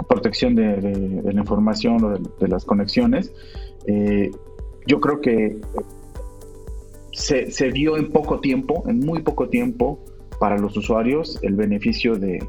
protección 0.07 0.55
de, 0.55 1.21
la 1.23 1.39
información 1.39 2.03
o 2.03 2.17
de, 2.39 2.47
las 2.47 2.65
conexiones. 2.65 3.33
Eh, 3.87 4.31
yo 4.87 4.99
creo 4.99 5.19
que 5.19 5.57
se, 7.11 7.49
se 7.49 7.69
vio 7.71 7.97
en 7.97 8.11
poco 8.11 8.39
tiempo, 8.39 8.83
en 8.87 8.99
muy 8.99 9.21
poco 9.23 9.49
tiempo, 9.49 9.99
para 10.39 10.57
los 10.57 10.75
usuarios 10.77 11.39
el 11.41 11.55
beneficio 11.55 12.15
de, 12.15 12.39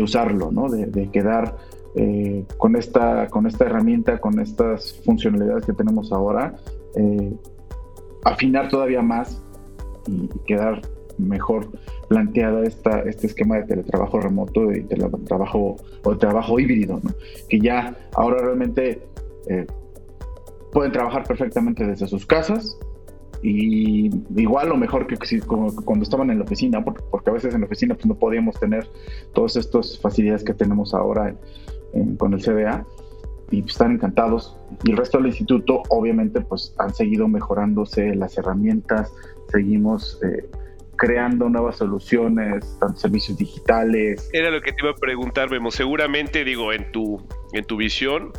usarlo, 0.00 0.50
¿no? 0.50 0.68
de, 0.68 1.10
quedar 1.10 1.56
eh, 1.94 2.44
con, 2.56 2.76
esta, 2.76 3.28
con 3.28 3.46
esta 3.46 3.66
herramienta, 3.66 4.18
con 4.18 4.40
estas 4.40 5.00
funcionalidades 5.04 5.66
que 5.66 5.72
tenemos 5.72 6.12
ahora, 6.12 6.54
eh, 6.96 7.32
afinar 8.24 8.68
todavía 8.68 9.02
más 9.02 9.42
y, 10.06 10.28
quedar 10.46 10.80
mejor 11.18 11.68
planteada 12.08 12.62
esta, 12.64 13.00
este 13.00 13.26
esquema 13.26 13.56
de 13.56 13.64
teletrabajo 13.64 14.20
remoto 14.20 14.72
y 14.72 14.82
teletrabajo 14.84 15.76
o 16.02 16.16
trabajo 16.16 16.58
híbrido, 16.58 17.00
que 17.48 17.60
ya 17.60 17.94
ahora 18.14 18.38
realmente 18.42 19.02
eh, 19.48 19.66
pueden 20.72 20.92
trabajar 20.92 21.24
perfectamente 21.24 21.86
desde 21.86 22.06
sus 22.06 22.26
casas, 22.26 22.78
y 23.42 24.10
igual 24.36 24.70
o 24.70 24.76
mejor 24.76 25.06
que 25.06 25.16
cuando 25.46 26.04
estaban 26.04 26.30
en 26.30 26.38
la 26.38 26.44
oficina, 26.44 26.84
porque, 26.84 27.30
a 27.30 27.32
veces 27.32 27.54
en 27.54 27.60
la 27.60 27.66
oficina 27.66 27.94
pues, 27.94 28.06
no 28.06 28.14
podíamos 28.14 28.58
tener 28.58 28.86
todas 29.34 29.56
estas 29.56 29.98
facilidades 29.98 30.44
que 30.44 30.54
tenemos 30.54 30.94
ahora 30.94 31.34
con 32.18 32.32
el 32.32 32.40
CDA, 32.40 32.86
y 33.52 33.60
están 33.64 33.92
encantados. 33.92 34.56
Y 34.82 34.90
el 34.90 34.96
resto 34.96 35.18
del 35.18 35.28
instituto, 35.28 35.82
obviamente, 35.90 36.40
pues 36.40 36.74
han 36.78 36.92
seguido 36.92 37.28
mejorándose 37.28 38.14
las 38.16 38.36
herramientas, 38.38 39.12
seguimos 39.48 40.18
eh, 40.24 40.48
creando 41.02 41.48
nuevas 41.48 41.78
soluciones, 41.78 42.78
tanto 42.78 43.00
servicios 43.00 43.36
digitales. 43.36 44.30
Era 44.32 44.52
lo 44.52 44.60
que 44.60 44.70
te 44.70 44.82
iba 44.82 44.92
a 44.92 44.94
preguntar, 44.94 45.50
Memo. 45.50 45.72
Seguramente, 45.72 46.44
digo, 46.44 46.72
en 46.72 46.92
tu, 46.92 47.20
en 47.52 47.64
tu 47.64 47.76
visión 47.76 48.30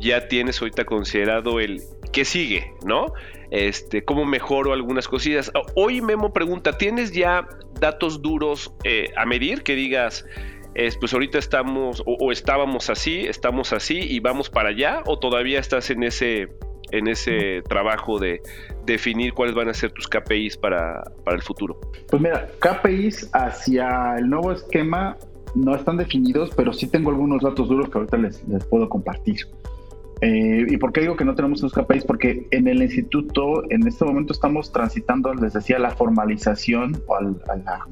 ya 0.00 0.26
tienes 0.26 0.60
ahorita 0.60 0.86
considerado 0.86 1.60
el 1.60 1.82
qué 2.10 2.24
sigue, 2.24 2.74
¿no? 2.84 3.12
Este, 3.52 4.04
cómo 4.04 4.24
mejoro 4.24 4.72
algunas 4.72 5.06
cosillas. 5.06 5.52
Hoy 5.76 6.00
Memo 6.00 6.32
pregunta, 6.32 6.76
¿tienes 6.76 7.12
ya 7.12 7.46
datos 7.78 8.20
duros 8.20 8.74
eh, 8.82 9.12
a 9.16 9.24
medir 9.24 9.62
que 9.62 9.76
digas, 9.76 10.26
pues 10.98 11.12
ahorita 11.12 11.38
estamos 11.38 12.02
o, 12.06 12.32
estábamos 12.32 12.90
así, 12.90 13.20
estamos 13.20 13.72
así 13.72 14.00
y 14.00 14.18
vamos 14.18 14.50
para 14.50 14.70
allá 14.70 15.04
o 15.06 15.20
todavía 15.20 15.60
estás 15.60 15.90
en 15.90 16.02
ese 16.02 16.48
en 16.92 17.08
ese 17.08 17.62
trabajo 17.68 18.18
de 18.18 18.40
definir 18.86 19.32
cuáles 19.32 19.54
van 19.54 19.68
a 19.68 19.74
ser 19.74 19.92
tus 19.92 20.08
KPIs 20.08 20.56
para, 20.56 21.02
para 21.24 21.36
el 21.36 21.42
futuro? 21.42 21.78
Pues 22.08 22.22
mira, 22.22 22.48
KPIs 22.58 23.30
hacia 23.32 24.16
el 24.18 24.28
nuevo 24.28 24.52
esquema 24.52 25.16
no 25.54 25.74
están 25.74 25.96
definidos, 25.96 26.50
pero 26.56 26.72
sí 26.72 26.86
tengo 26.86 27.10
algunos 27.10 27.42
datos 27.42 27.68
duros 27.68 27.88
que 27.90 27.98
ahorita 27.98 28.16
les, 28.16 28.46
les 28.48 28.64
puedo 28.64 28.88
compartir. 28.88 29.46
Eh, 30.20 30.66
¿Y 30.68 30.76
por 30.76 30.92
qué 30.92 31.00
digo 31.00 31.16
que 31.16 31.24
no 31.24 31.34
tenemos 31.34 31.60
esos 31.60 31.72
KPIs? 31.72 32.04
Porque 32.04 32.46
en 32.50 32.68
el 32.68 32.82
instituto, 32.82 33.64
en 33.70 33.86
este 33.86 34.04
momento 34.04 34.32
estamos 34.32 34.70
transitando, 34.70 35.32
les 35.34 35.54
decía, 35.54 35.78
la 35.78 35.90
formalización 35.90 37.02
o 37.06 37.16
a 37.16 37.22
la 37.22 37.86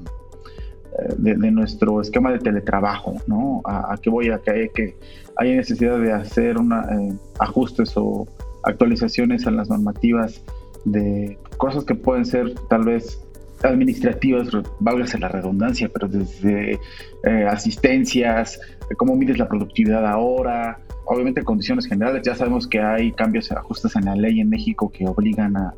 de, 1.16 1.50
nuestro 1.50 2.00
esquema 2.00 2.32
de 2.32 2.38
teletrabajo, 2.38 3.16
¿no? 3.26 3.62
A, 3.64 3.96
qué 4.00 4.10
voy 4.10 4.30
a 4.30 4.38
que, 4.38 4.70
que 4.74 4.96
hay 5.36 5.56
necesidad 5.56 5.98
de 5.98 6.12
hacer 6.12 6.58
una, 6.58 6.82
eh, 6.82 7.12
ajustes 7.38 7.92
o 7.96 8.26
actualizaciones 8.68 9.46
a 9.46 9.50
las 9.50 9.68
normativas 9.68 10.42
de 10.84 11.38
cosas 11.56 11.84
que 11.84 11.94
pueden 11.94 12.24
ser 12.24 12.54
tal 12.68 12.84
vez 12.84 13.20
administrativas, 13.62 14.48
válgase 14.78 15.18
la 15.18 15.28
redundancia, 15.28 15.90
pero 15.92 16.06
desde 16.06 16.78
eh, 17.24 17.46
asistencias, 17.48 18.60
cómo 18.96 19.16
mides 19.16 19.38
la 19.38 19.48
productividad 19.48 20.06
ahora, 20.06 20.80
obviamente 21.06 21.42
condiciones 21.42 21.86
generales, 21.86 22.22
ya 22.24 22.36
sabemos 22.36 22.68
que 22.68 22.80
hay 22.80 23.10
cambios, 23.12 23.50
ajustes 23.50 23.96
en 23.96 24.04
la 24.04 24.14
ley 24.14 24.40
en 24.40 24.48
México 24.48 24.90
que 24.90 25.06
obligan 25.06 25.56
a 25.56 25.74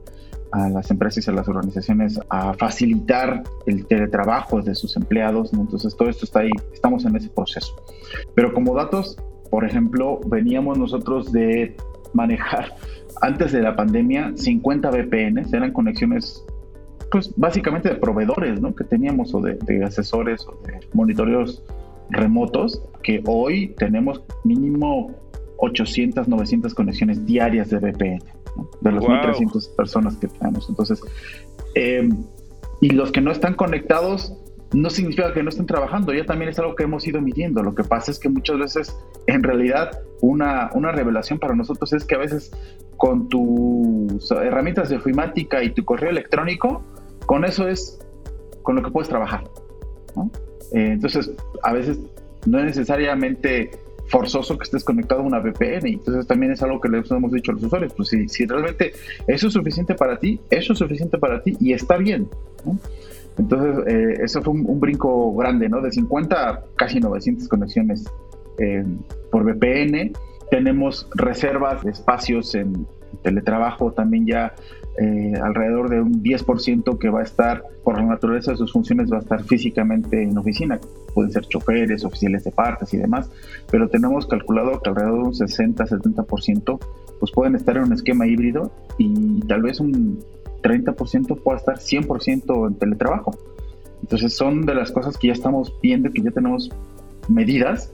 las 0.52 0.90
empresas 0.90 1.26
y 1.26 1.30
a 1.30 1.34
las 1.34 1.48
organizaciones 1.48 2.20
a 2.28 2.54
facilitar 2.54 3.44
el 3.66 3.86
teletrabajo 3.86 4.60
de 4.60 4.74
sus 4.74 4.96
empleados. 4.96 5.52
Entonces, 5.52 5.96
todo 5.96 6.08
esto 6.08 6.24
está 6.24 6.40
ahí, 6.40 6.50
estamos 6.72 7.04
en 7.04 7.14
ese 7.16 7.28
proceso. 7.28 7.72
Pero 8.34 8.52
como 8.52 8.74
datos, 8.74 9.16
por 9.48 9.64
ejemplo, 9.64 10.20
veníamos 10.26 10.76
nosotros 10.76 11.30
de 11.32 11.76
manejar 12.12 12.74
antes 13.20 13.52
de 13.52 13.62
la 13.62 13.76
pandemia 13.76 14.32
50 14.34 14.90
VPNs, 14.90 15.52
eran 15.52 15.72
conexiones 15.72 16.44
pues 17.10 17.32
básicamente 17.36 17.88
de 17.88 17.96
proveedores 17.96 18.60
¿no? 18.60 18.74
que 18.74 18.84
teníamos 18.84 19.34
o 19.34 19.40
de, 19.40 19.54
de 19.54 19.84
asesores 19.84 20.46
o 20.46 20.60
de 20.64 20.80
monitoreos 20.92 21.62
remotos 22.10 22.82
que 23.02 23.22
hoy 23.26 23.74
tenemos 23.78 24.22
mínimo 24.44 25.12
800, 25.58 26.28
900 26.28 26.74
conexiones 26.74 27.26
diarias 27.26 27.70
de 27.70 27.78
VPN 27.78 28.22
de 28.80 28.92
los 28.92 29.04
1.300 29.04 29.76
personas 29.76 30.16
que 30.16 30.28
tenemos. 30.28 30.68
Entonces, 30.68 31.00
eh, 31.74 32.08
y 32.80 32.90
los 32.90 33.12
que 33.12 33.20
no 33.20 33.30
están 33.30 33.54
conectados 33.54 34.34
no 34.72 34.90
significa 34.90 35.32
que 35.32 35.42
no 35.42 35.48
estén 35.48 35.66
trabajando, 35.66 36.12
ya 36.12 36.24
también 36.24 36.50
es 36.50 36.58
algo 36.58 36.74
que 36.74 36.84
hemos 36.84 37.06
ido 37.06 37.20
midiendo. 37.20 37.62
Lo 37.62 37.74
que 37.74 37.84
pasa 37.84 38.10
es 38.10 38.18
que 38.18 38.28
muchas 38.28 38.58
veces, 38.58 38.96
en 39.26 39.42
realidad, 39.42 40.02
una, 40.20 40.70
una 40.74 40.92
revelación 40.92 41.38
para 41.38 41.54
nosotros 41.54 41.92
es 41.92 42.04
que 42.04 42.14
a 42.14 42.18
veces 42.18 42.52
con 42.96 43.28
tus 43.28 44.30
herramientas 44.30 44.90
de 44.90 44.96
ofimática 44.96 45.62
y 45.62 45.70
tu 45.70 45.84
correo 45.84 46.10
electrónico, 46.10 46.84
con 47.26 47.44
eso 47.44 47.66
es 47.66 47.98
con 48.62 48.76
lo 48.76 48.82
que 48.82 48.90
puedes 48.90 49.08
trabajar. 49.08 49.44
Eh, 50.72 50.92
entonces, 50.92 51.30
a 51.62 51.72
veces 51.72 51.98
no 52.46 52.58
es 52.58 52.66
necesariamente 52.66 53.70
forzoso 54.10 54.58
que 54.58 54.64
estés 54.64 54.84
conectado 54.84 55.22
a 55.22 55.24
una 55.24 55.38
VPN. 55.38 55.86
Entonces 55.86 56.26
también 56.26 56.52
es 56.52 56.62
algo 56.62 56.80
que 56.80 56.88
les 56.88 57.10
hemos 57.10 57.32
dicho 57.32 57.52
a 57.52 57.54
los 57.54 57.64
usuarios. 57.64 57.94
Pues 57.94 58.08
si, 58.08 58.28
si 58.28 58.44
realmente 58.44 58.92
eso 59.26 59.46
es 59.46 59.52
suficiente 59.52 59.94
para 59.94 60.18
ti, 60.18 60.40
eso 60.50 60.72
es 60.72 60.78
suficiente 60.78 61.16
para 61.16 61.42
ti 61.42 61.56
y 61.60 61.72
está 61.72 61.96
bien. 61.96 62.28
Entonces, 63.40 63.86
eh, 63.86 64.20
eso 64.22 64.42
fue 64.42 64.52
un, 64.52 64.80
brinco 64.80 65.34
grande, 65.34 65.66
¿no? 65.70 65.80
De 65.80 65.90
50 65.90 66.50
a 66.50 66.62
casi 66.76 67.00
900 67.00 67.48
conexiones 67.48 68.04
eh, 68.58 68.84
por 69.32 69.44
VPN. 69.44 70.12
Tenemos 70.50 71.08
reservas 71.14 71.82
de 71.82 71.90
espacios 71.90 72.54
en 72.54 72.86
teletrabajo 73.22 73.92
también 73.92 74.26
ya 74.26 74.54
eh, 74.98 75.32
alrededor 75.42 75.88
de 75.88 76.00
un 76.00 76.22
10% 76.22 76.98
que 76.98 77.08
va 77.08 77.20
a 77.20 77.22
estar, 77.22 77.64
por 77.82 77.96
la 77.96 78.04
naturaleza 78.04 78.50
de 78.50 78.58
sus 78.58 78.72
funciones, 78.72 79.10
va 79.10 79.16
a 79.16 79.20
estar 79.20 79.42
físicamente 79.44 80.22
en 80.22 80.36
oficina. 80.36 80.78
Pueden 81.14 81.32
ser 81.32 81.46
choferes, 81.46 82.04
oficiales 82.04 82.44
de 82.44 82.50
partes 82.50 82.92
y 82.92 82.98
demás, 82.98 83.30
pero 83.70 83.88
tenemos 83.88 84.26
calculado 84.26 84.80
que 84.82 84.90
alrededor 84.90 85.22
de 85.22 85.28
un 85.28 85.32
60-70% 85.32 86.78
pues 87.18 87.32
pueden 87.32 87.54
estar 87.54 87.76
en 87.78 87.84
un 87.84 87.92
esquema 87.94 88.26
híbrido 88.26 88.70
y 88.98 89.40
tal 89.46 89.62
vez 89.62 89.80
un 89.80 90.18
30% 90.62 91.42
pueda 91.42 91.58
estar 91.58 91.78
100% 91.78 92.68
en 92.68 92.74
teletrabajo. 92.74 93.32
Entonces 94.02 94.34
son 94.34 94.64
de 94.66 94.74
las 94.74 94.90
cosas 94.92 95.16
que 95.18 95.28
ya 95.28 95.32
estamos 95.32 95.74
viendo, 95.82 96.10
que 96.12 96.22
ya 96.22 96.30
tenemos 96.30 96.70
medidas 97.28 97.92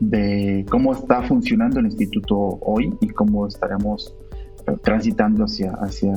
de 0.00 0.64
cómo 0.68 0.92
está 0.92 1.22
funcionando 1.22 1.80
el 1.80 1.86
instituto 1.86 2.36
hoy 2.36 2.92
y 3.00 3.08
cómo 3.08 3.46
estaremos 3.46 4.14
transitando 4.82 5.44
hacia, 5.44 5.72
hacia 5.72 6.14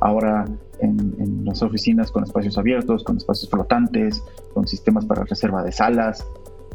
ahora 0.00 0.46
en, 0.80 1.44
las 1.44 1.62
oficinas 1.62 2.10
con 2.10 2.24
espacios 2.24 2.58
abiertos, 2.58 3.04
con 3.04 3.16
espacios 3.16 3.50
flotantes, 3.50 4.22
con 4.54 4.66
sistemas 4.66 5.04
para 5.06 5.24
reserva 5.24 5.62
de 5.62 5.72
salas. 5.72 6.26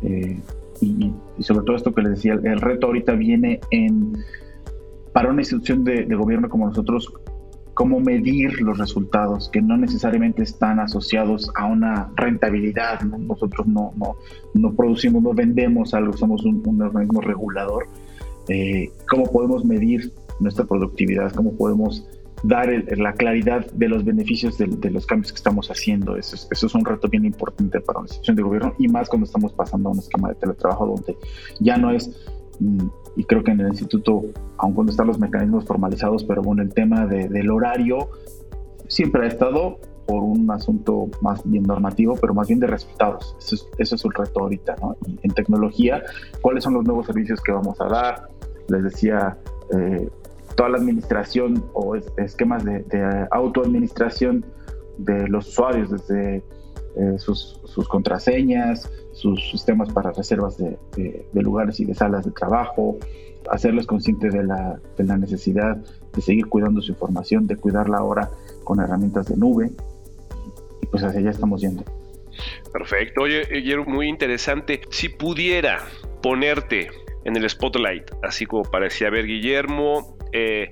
Eh, 0.01 0.39
y, 0.81 1.13
sobre 1.39 1.65
todo 1.65 1.75
esto 1.75 1.93
que 1.93 2.01
les 2.01 2.11
decía, 2.15 2.33
el, 2.33 2.59
reto 2.59 2.87
ahorita 2.87 3.13
viene 3.13 3.59
en, 3.71 4.13
para 5.13 5.29
una 5.29 5.41
institución 5.41 5.83
de, 5.83 6.03
gobierno 6.15 6.49
como 6.49 6.67
nosotros, 6.67 7.13
cómo 7.73 7.99
medir 7.99 8.61
los 8.61 8.77
resultados 8.77 9.49
que 9.49 9.61
no 9.61 9.77
necesariamente 9.77 10.43
están 10.43 10.79
asociados 10.79 11.49
a 11.55 11.65
una 11.65 12.11
rentabilidad. 12.15 13.01
Nosotros 13.01 13.67
no, 13.67 13.93
no, 13.95 14.15
no, 14.53 14.73
producimos, 14.73 15.23
no 15.23 15.33
vendemos 15.33 15.93
algo, 15.93 16.13
somos 16.13 16.43
un, 16.45 16.81
organismo 16.81 17.21
regulador. 17.21 17.87
Eh, 18.49 18.91
¿Cómo 19.09 19.31
podemos 19.31 19.65
medir 19.65 20.11
nuestra 20.39 20.65
productividad, 20.65 21.31
cómo 21.33 21.53
podemos 21.53 22.05
dar 22.43 22.69
la 22.97 23.13
claridad 23.13 23.65
de 23.71 23.87
los 23.87 24.03
beneficios 24.03 24.57
de, 24.57 24.89
los 24.91 25.05
cambios 25.05 25.31
que 25.31 25.37
estamos 25.37 25.69
haciendo. 25.71 26.17
Eso 26.17 26.35
es, 26.35 26.47
eso 26.51 26.67
es, 26.67 26.75
un 26.75 26.83
reto 26.83 27.07
bien 27.07 27.25
importante 27.25 27.79
para 27.79 27.99
una 27.99 28.05
institución 28.05 28.35
de 28.35 28.43
gobierno 28.43 28.75
y 28.77 28.87
más 28.89 29.07
cuando 29.07 29.25
estamos 29.25 29.53
pasando 29.53 29.89
a 29.89 29.91
un 29.93 29.99
esquema 29.99 30.29
de 30.29 30.35
teletrabajo 30.35 30.87
donde 30.87 31.17
ya 31.59 31.77
no 31.77 31.91
es, 31.91 32.11
y 33.15 33.23
creo 33.25 33.43
que 33.43 33.51
en 33.51 33.61
el 33.61 33.67
instituto, 33.67 34.23
aun 34.57 34.73
cuando 34.73 34.91
están 34.91 35.07
los 35.07 35.19
mecanismos 35.19 35.65
formalizados, 35.65 36.23
pero 36.23 36.41
bueno, 36.41 36.61
el 36.61 36.73
tema 36.73 37.05
del 37.05 37.51
horario 37.51 38.09
siempre 38.87 39.25
ha 39.25 39.27
estado 39.27 39.79
por 40.05 40.21
un 40.23 40.49
asunto 40.51 41.09
más 41.21 41.41
bien 41.49 41.63
normativo, 41.63 42.15
pero 42.19 42.33
más 42.33 42.47
bien 42.47 42.59
de 42.59 42.67
resultados. 42.67 43.35
Eso 43.39 43.55
es, 43.55 43.67
eso 43.77 43.95
es 43.95 44.05
un 44.05 44.11
reto 44.11 44.41
ahorita, 44.41 44.75
¿no? 44.81 44.97
En 45.21 45.31
tecnología, 45.31 46.03
¿cuáles 46.41 46.63
son 46.63 46.73
los 46.73 46.83
nuevos 46.83 47.05
servicios 47.05 47.41
que 47.41 47.51
vamos 47.51 47.79
a 47.79 47.85
dar? 47.85 48.27
Les 48.67 48.83
decía, 48.83 49.37
eh, 49.77 50.09
toda 50.55 50.69
la 50.69 50.77
administración 50.77 51.63
o 51.73 51.95
esquemas 52.17 52.63
de, 52.63 53.27
autoadministración 53.31 54.45
de 54.97 55.27
los 55.27 55.47
usuarios, 55.47 55.89
desde 55.89 56.43
eh, 56.95 57.17
sus, 57.17 57.59
contraseñas, 57.89 58.89
sus 59.13 59.49
sistemas 59.49 59.91
para 59.91 60.11
reservas 60.11 60.57
de, 60.57 60.77
lugares 61.33 61.79
y 61.79 61.85
de 61.85 61.95
salas 61.95 62.25
de 62.25 62.31
trabajo, 62.31 62.97
hacerles 63.49 63.87
conscientes 63.87 64.33
de 64.33 64.43
la, 64.43 65.17
necesidad 65.17 65.77
de 66.13 66.21
seguir 66.21 66.47
cuidando 66.47 66.81
su 66.81 66.91
información, 66.91 67.47
de 67.47 67.55
cuidarla 67.55 67.97
ahora 67.97 68.29
con 68.63 68.79
herramientas 68.79 69.27
de 69.27 69.37
nube. 69.37 69.71
Y 70.81 70.85
pues 70.87 71.03
hacia 71.03 71.19
allá 71.19 71.31
estamos 71.31 71.61
yendo. 71.61 71.83
Perfecto. 72.71 73.21
Oye, 73.21 73.45
Guillermo, 73.51 73.85
muy 73.85 74.07
interesante. 74.07 74.81
Si 74.89 75.09
pudiera 75.09 75.79
ponerte 76.21 76.89
en 77.25 77.35
el 77.35 77.49
spotlight, 77.49 78.11
así 78.21 78.45
como 78.45 78.63
parecía 78.63 79.09
ver 79.09 79.25
Guillermo, 79.25 80.17
eh, 80.31 80.69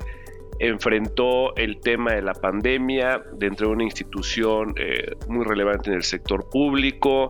enfrentó 0.68 1.56
el 1.56 1.80
tema 1.80 2.14
de 2.14 2.22
la 2.22 2.34
pandemia 2.34 3.24
dentro 3.34 3.68
de 3.68 3.74
una 3.74 3.84
institución 3.84 4.74
eh, 4.78 5.16
muy 5.28 5.46
relevante 5.46 5.90
en 5.90 5.96
el 5.96 6.04
sector 6.04 6.50
público, 6.50 7.28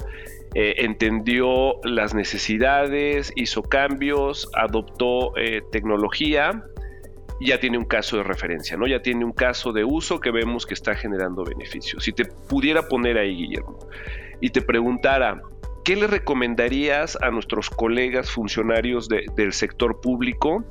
eh, 0.53 0.75
entendió 0.79 1.75
las 1.83 2.13
necesidades, 2.13 3.31
hizo 3.35 3.63
cambios, 3.63 4.49
adoptó 4.55 5.33
tecnología, 5.71 6.65
ya 7.41 7.59
tiene 7.59 7.77
un 7.77 7.85
caso 7.85 8.17
de 8.17 8.23
referencia, 8.23 8.77
¿no? 8.77 8.87
Ya 8.87 9.01
tiene 9.01 9.25
un 9.25 9.31
caso 9.31 9.71
de 9.71 9.83
uso 9.83 10.19
que 10.19 10.31
vemos 10.31 10.65
que 10.65 10.73
está 10.73 10.95
generando 10.95 11.43
beneficios. 11.43 12.03
Si 12.03 12.13
te 12.13 12.25
pudiera 12.25 12.87
poner 12.87 13.17
ahí, 13.17 13.35
Guillermo, 13.35 13.79
y 14.39 14.49
te 14.49 14.61
preguntara, 14.61 15.41
¿qué 15.83 15.95
le 15.95 16.07
recomendarías 16.07 17.17
a 17.21 17.31
nuestros 17.31 17.69
colegas 17.69 18.29
funcionarios 18.29 19.07
del 19.09 19.53
sector 19.53 20.01
público 20.01 20.63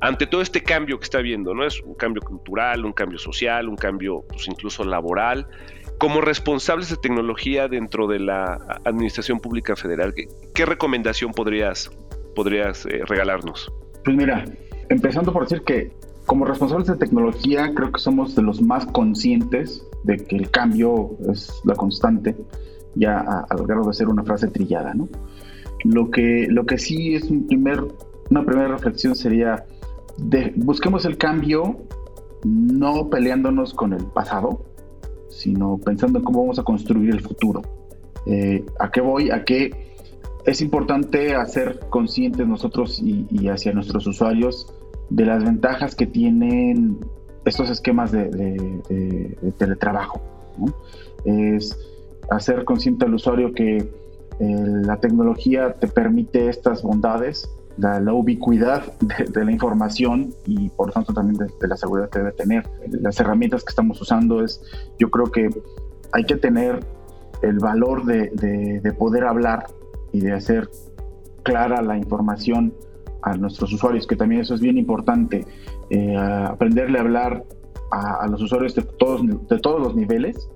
ante 0.00 0.26
todo 0.26 0.40
este 0.42 0.62
cambio 0.62 0.98
que 0.98 1.04
está 1.04 1.18
viendo? 1.18 1.54
¿no? 1.54 1.64
Es 1.64 1.80
un 1.82 1.94
cambio 1.94 2.22
cultural, 2.22 2.84
un 2.84 2.92
cambio 2.92 3.18
social, 3.18 3.68
un 3.68 3.76
cambio 3.76 4.24
pues, 4.28 4.48
incluso 4.48 4.84
laboral. 4.84 5.46
Como 5.98 6.20
responsables 6.20 6.90
de 6.90 6.96
tecnología 6.96 7.66
dentro 7.66 8.06
de 8.06 8.20
la 8.20 8.80
Administración 8.84 9.40
Pública 9.40 9.74
Federal, 9.74 10.14
¿qué, 10.54 10.66
recomendación 10.66 11.32
podrías, 11.32 11.90
podrías 12.36 12.86
eh, 12.86 13.00
regalarnos? 13.04 13.72
Pues 14.04 14.16
mira, 14.16 14.44
empezando 14.88 15.32
por 15.32 15.42
decir 15.42 15.62
que 15.62 15.90
como 16.28 16.44
responsables 16.44 16.86
de 16.86 16.96
tecnología 16.96 17.72
creo 17.74 17.90
que 17.90 17.98
somos 17.98 18.36
de 18.36 18.42
los 18.42 18.60
más 18.60 18.84
conscientes 18.86 19.82
de 20.04 20.18
que 20.18 20.36
el 20.36 20.50
cambio 20.50 21.16
es 21.32 21.60
la 21.64 21.74
constante, 21.74 22.36
ya 22.94 23.18
al 23.48 23.66
grado 23.66 23.88
de 23.88 23.94
ser 23.94 24.08
una 24.08 24.22
frase 24.22 24.48
trillada, 24.48 24.92
¿no? 24.92 25.08
Lo 25.84 26.10
que, 26.10 26.46
lo 26.50 26.66
que 26.66 26.76
sí 26.78 27.14
es 27.14 27.30
un 27.30 27.46
primer, 27.46 27.82
una 28.30 28.44
primera 28.44 28.68
reflexión 28.68 29.16
sería, 29.16 29.64
busquemos 30.56 31.04
el 31.04 31.16
cambio 31.16 31.76
no 32.44 33.08
peleándonos 33.10 33.74
con 33.74 33.92
el 33.92 34.04
pasado, 34.04 34.64
sino 35.28 35.78
pensando 35.78 36.18
en 36.18 36.24
cómo 36.24 36.40
vamos 36.40 36.58
a 36.58 36.62
construir 36.62 37.10
el 37.10 37.20
futuro. 37.20 37.62
Eh, 38.26 38.64
¿A 38.78 38.90
qué 38.90 39.00
voy? 39.00 39.30
A 39.30 39.44
que 39.44 39.94
es 40.44 40.60
importante 40.60 41.34
hacer 41.34 41.80
conscientes 41.90 42.46
nosotros 42.46 43.00
y 43.00 43.48
hacia 43.48 43.72
nuestros 43.72 44.06
usuarios 44.06 44.72
de 45.10 45.26
las 45.26 45.44
ventajas 45.44 45.94
que 45.94 46.06
tienen 46.06 46.98
estos 47.44 47.70
esquemas 47.70 48.12
de, 48.12 49.52
teletrabajo. 49.58 50.20
Es 51.24 51.76
hacer 52.30 52.64
consciente 52.64 53.06
al 53.06 53.14
usuario 53.14 53.52
que 53.52 53.76
eh, 53.76 53.90
la 54.40 54.98
tecnología 54.98 55.74
te 55.74 55.88
permite 55.88 56.48
estas 56.48 56.82
bondades, 56.82 57.50
la, 57.78 58.12
ubicuidad 58.12 58.92
de, 59.00 59.44
la 59.44 59.52
información 59.52 60.34
y 60.46 60.68
por 60.70 60.92
tanto 60.92 61.12
también 61.12 61.38
de, 61.38 61.68
la 61.68 61.76
seguridad 61.76 62.10
que 62.10 62.18
debe 62.18 62.32
tener. 62.32 62.68
Las 62.90 63.18
herramientas 63.20 63.64
que 63.64 63.70
estamos 63.70 64.00
usando 64.00 64.44
es, 64.44 64.60
yo 64.98 65.10
creo 65.10 65.30
que 65.30 65.48
hay 66.12 66.24
que 66.24 66.36
tener 66.36 66.80
el 67.42 67.58
valor 67.58 68.04
de 68.04 68.94
poder 68.98 69.24
hablar 69.24 69.66
y 70.12 70.20
de 70.20 70.32
hacer 70.32 70.68
clara 71.42 71.80
la 71.82 71.96
información 71.96 72.74
a 73.22 73.36
nuestros 73.36 73.72
usuarios, 73.72 74.06
que 74.06 74.16
también 74.16 74.42
eso 74.42 74.54
es 74.54 74.60
bien 74.60 74.78
importante, 74.78 75.46
eh, 75.90 76.16
aprenderle 76.16 76.98
a 76.98 77.02
hablar 77.02 77.44
a, 77.90 78.26
los 78.28 78.42
usuarios 78.42 78.74
de 78.74 78.82
todos, 78.82 79.22
de 79.48 79.58
todos 79.58 79.80
los 79.80 79.96
niveles 79.96 80.48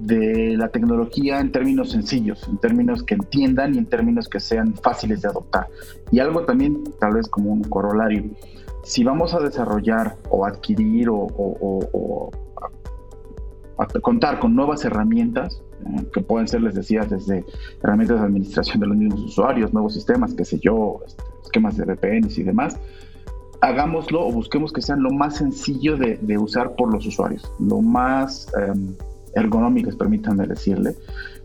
de 0.00 0.56
la 0.56 0.68
tecnología 0.68 1.40
en 1.40 1.52
términos 1.52 1.90
sencillos, 1.90 2.46
en 2.48 2.58
términos 2.58 3.02
que 3.02 3.14
entiendan 3.14 3.74
y 3.74 3.78
en 3.78 3.86
términos 3.86 4.28
que 4.28 4.40
sean 4.40 4.74
fáciles 4.74 5.22
de 5.22 5.28
adoptar. 5.28 5.68
Y 6.10 6.20
algo 6.20 6.44
también, 6.44 6.82
tal 6.98 7.14
vez 7.14 7.28
como 7.28 7.52
un 7.52 7.62
corolario, 7.64 8.24
si 8.82 9.04
vamos 9.04 9.34
a 9.34 9.40
desarrollar 9.40 10.16
o 10.30 10.46
adquirir 10.46 11.08
o, 11.10 12.30
contar 14.02 14.38
con 14.38 14.54
nuevas 14.54 14.84
herramientas, 14.84 15.62
eh, 15.86 16.06
que 16.12 16.20
pueden 16.20 16.46
ser, 16.48 16.60
les 16.62 16.74
decía, 16.74 17.02
desde 17.02 17.44
herramientas 17.82 18.20
de 18.20 18.26
administración 18.26 18.80
de 18.80 18.86
los 18.86 18.96
mismos 18.96 19.20
usuarios, 19.20 19.72
nuevos 19.72 19.94
sistemas, 19.94 20.34
qué 20.34 20.44
sé 20.44 20.58
yo, 20.58 21.00
este, 21.06 21.22
esquemas 21.42 21.76
de 21.76 21.84
VPNs 21.84 22.36
y 22.38 22.42
demás, 22.42 22.78
hagámoslo 23.60 24.26
o 24.26 24.32
busquemos 24.32 24.72
que 24.72 24.82
sean 24.82 25.02
lo 25.02 25.10
más 25.10 25.36
sencillo 25.36 25.96
de, 25.96 26.38
usar 26.38 26.74
por 26.74 26.92
los 26.92 27.06
usuarios, 27.06 27.50
lo 27.58 27.80
más 27.80 28.48
um, 28.56 28.94
ergonómicos, 29.34 29.96
permítanme 29.96 30.46
decirle, 30.46 30.94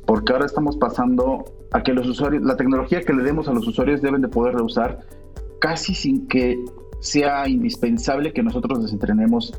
porque 0.05 0.33
ahora 0.33 0.45
estamos 0.45 0.77
pasando 0.77 1.45
a 1.71 1.83
que 1.83 1.93
los 1.93 2.07
usuarios, 2.07 2.43
la 2.43 2.57
tecnología 2.57 3.01
que 3.01 3.13
le 3.13 3.23
demos 3.23 3.47
a 3.47 3.53
los 3.53 3.67
usuarios 3.67 4.01
deben 4.01 4.21
de 4.21 4.27
poder 4.27 4.55
usar 4.61 5.01
casi 5.59 5.93
sin 5.93 6.27
que 6.27 6.63
sea 6.99 7.47
indispensable 7.47 8.33
que 8.33 8.43
nosotros 8.43 8.81
les 8.81 8.91
entrenemos, 8.91 9.53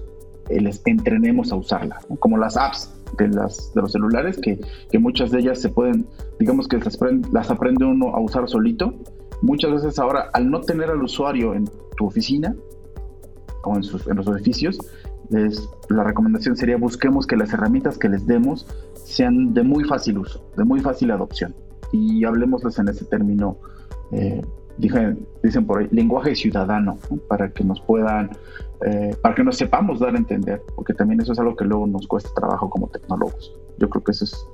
eh, 0.49 0.61
les 0.61 0.83
entrenemos 0.87 1.53
a 1.53 1.57
usarla, 1.57 2.01
como 2.19 2.39
las 2.39 2.57
apps 2.57 2.93
de, 3.19 3.29
las, 3.29 3.73
de 3.75 3.83
los 3.83 3.93
celulares, 3.93 4.39
que, 4.39 4.59
que, 4.91 4.99
muchas 4.99 5.31
de 5.31 5.41
ellas 5.41 5.61
se 5.61 5.69
pueden, 5.69 6.07
digamos 6.39 6.69
que 6.69 6.79
las 6.79 6.99
las 7.33 7.51
aprende 7.51 7.85
uno 7.85 8.15
a 8.15 8.21
usar 8.21 8.49
solito, 8.49 8.95
Muchas 9.43 9.71
veces 9.73 9.99
ahora, 9.99 10.31
al 10.33 10.51
no 10.51 10.61
tener 10.61 10.91
al 10.91 11.03
usuario 11.03 11.55
en 11.55 11.69
tu 11.97 12.07
oficina 12.07 12.55
o 13.65 13.77
en, 13.77 13.83
sus, 13.83 14.07
en 14.07 14.17
los 14.17 14.27
edificios, 14.29 14.79
la 15.89 16.05
recomendación 16.05 16.57
sería 16.57 16.77
busquemos 16.77 17.27
que 17.27 17.37
las 17.37 17.53
herramientas 17.53 17.99
que 17.99 18.09
les 18.09 18.27
demos 18.27 18.67
sean 18.95 19.55
de 19.55 19.63
muy 19.63 19.85
fácil 19.85 20.19
uso, 20.19 20.45
de 20.57 20.65
muy 20.65 20.81
fácil 20.81 21.11
adopción. 21.11 21.55
Y 21.93 22.25
hablemosles 22.25 22.79
en 22.79 22.89
ese 22.89 23.05
término, 23.05 23.57
eh, 24.13 24.43
dicen, 24.79 25.67
por 25.67 25.79
ahí, 25.79 25.89
lenguaje 25.91 26.35
ciudadano, 26.35 26.99
para 27.29 27.51
que 27.51 27.65
nos 27.65 27.81
puedan, 27.81 28.31
eh, 28.85 29.17
para 29.23 29.35
que 29.35 29.45
nos 29.45 29.57
sepamos 29.57 30.01
dar 30.01 30.15
a 30.15 30.19
entender, 30.19 30.63
porque 30.75 30.93
también 30.95 31.21
eso 31.21 31.33
es 31.33 31.39
algo 31.39 31.57
que 31.57 31.65
luego 31.65 31.87
nos 31.87 32.07
cuesta 32.07 32.31
trabajo 32.35 32.69
como 32.69 32.89
tecnólogos. 32.89 33.55
Yo 33.79 33.89
creo 33.89 34.05
que 34.05 34.13
eso 34.13 34.25
es 34.25 34.47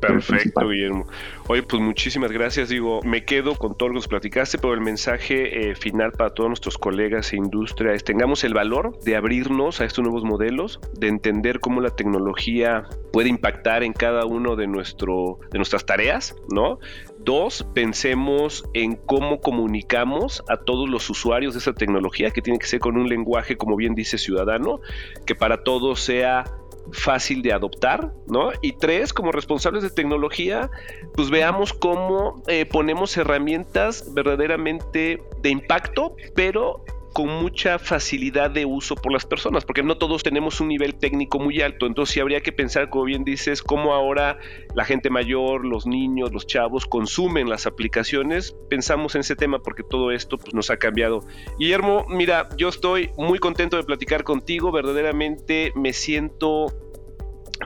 Perfecto, 0.00 0.68
Guillermo. 0.68 1.06
Oye, 1.48 1.62
pues 1.62 1.82
muchísimas 1.82 2.32
gracias. 2.32 2.68
Digo, 2.68 3.00
me 3.04 3.24
quedo 3.24 3.54
con 3.54 3.76
todo 3.76 3.88
lo 3.88 3.94
que 3.94 3.98
nos 3.98 4.08
platicaste, 4.08 4.58
pero 4.58 4.72
el 4.72 4.80
mensaje 4.80 5.70
eh, 5.70 5.74
final 5.74 6.12
para 6.12 6.30
todos 6.30 6.48
nuestros 6.48 6.78
colegas 6.78 7.32
e 7.32 7.36
industria 7.36 7.92
es 7.92 8.04
tengamos 8.04 8.44
el 8.44 8.54
valor 8.54 8.98
de 9.00 9.16
abrirnos 9.16 9.80
a 9.80 9.84
estos 9.84 10.02
nuevos 10.02 10.24
modelos, 10.24 10.80
de 10.98 11.08
entender 11.08 11.60
cómo 11.60 11.80
la 11.80 11.90
tecnología 11.90 12.84
puede 13.12 13.28
impactar 13.28 13.82
en 13.82 13.92
cada 13.92 14.24
uno 14.24 14.56
de, 14.56 14.66
nuestro, 14.66 15.38
de 15.50 15.58
nuestras 15.58 15.84
tareas, 15.84 16.34
¿no? 16.52 16.78
Dos, 17.18 17.66
pensemos 17.74 18.64
en 18.72 18.96
cómo 18.96 19.40
comunicamos 19.40 20.42
a 20.48 20.56
todos 20.56 20.88
los 20.88 21.10
usuarios 21.10 21.52
de 21.52 21.60
esa 21.60 21.74
tecnología, 21.74 22.30
que 22.30 22.40
tiene 22.40 22.58
que 22.58 22.66
ser 22.66 22.80
con 22.80 22.96
un 22.96 23.08
lenguaje, 23.08 23.56
como 23.56 23.76
bien 23.76 23.94
dice, 23.94 24.16
ciudadano, 24.16 24.80
que 25.26 25.34
para 25.34 25.62
todos 25.62 26.00
sea 26.00 26.44
fácil 26.92 27.42
de 27.42 27.52
adoptar, 27.52 28.12
¿no? 28.26 28.50
Y 28.62 28.72
tres, 28.72 29.12
como 29.12 29.32
responsables 29.32 29.82
de 29.82 29.90
tecnología, 29.90 30.70
pues 31.14 31.30
veamos 31.30 31.72
cómo 31.72 32.42
eh, 32.46 32.66
ponemos 32.66 33.16
herramientas 33.16 34.12
verdaderamente 34.12 35.22
de 35.42 35.50
impacto, 35.50 36.16
pero 36.34 36.84
con 37.12 37.28
mucha 37.28 37.78
facilidad 37.78 38.50
de 38.50 38.64
uso 38.64 38.94
por 38.94 39.12
las 39.12 39.26
personas, 39.26 39.64
porque 39.64 39.82
no 39.82 39.96
todos 39.96 40.22
tenemos 40.22 40.60
un 40.60 40.68
nivel 40.68 40.94
técnico 40.94 41.38
muy 41.38 41.60
alto, 41.60 41.86
entonces 41.86 42.14
sí 42.14 42.20
habría 42.20 42.40
que 42.40 42.52
pensar, 42.52 42.90
como 42.90 43.04
bien 43.04 43.24
dices, 43.24 43.62
cómo 43.62 43.94
ahora 43.94 44.38
la 44.74 44.84
gente 44.84 45.10
mayor, 45.10 45.64
los 45.64 45.86
niños, 45.86 46.32
los 46.32 46.46
chavos 46.46 46.86
consumen 46.86 47.48
las 47.48 47.66
aplicaciones, 47.66 48.54
pensamos 48.68 49.14
en 49.14 49.22
ese 49.22 49.36
tema 49.36 49.60
porque 49.60 49.82
todo 49.82 50.10
esto 50.10 50.38
pues, 50.38 50.54
nos 50.54 50.70
ha 50.70 50.76
cambiado. 50.76 51.20
Guillermo, 51.58 52.06
mira, 52.08 52.48
yo 52.56 52.68
estoy 52.68 53.10
muy 53.16 53.38
contento 53.38 53.76
de 53.76 53.84
platicar 53.84 54.24
contigo, 54.24 54.72
verdaderamente 54.72 55.72
me 55.74 55.92
siento 55.92 56.66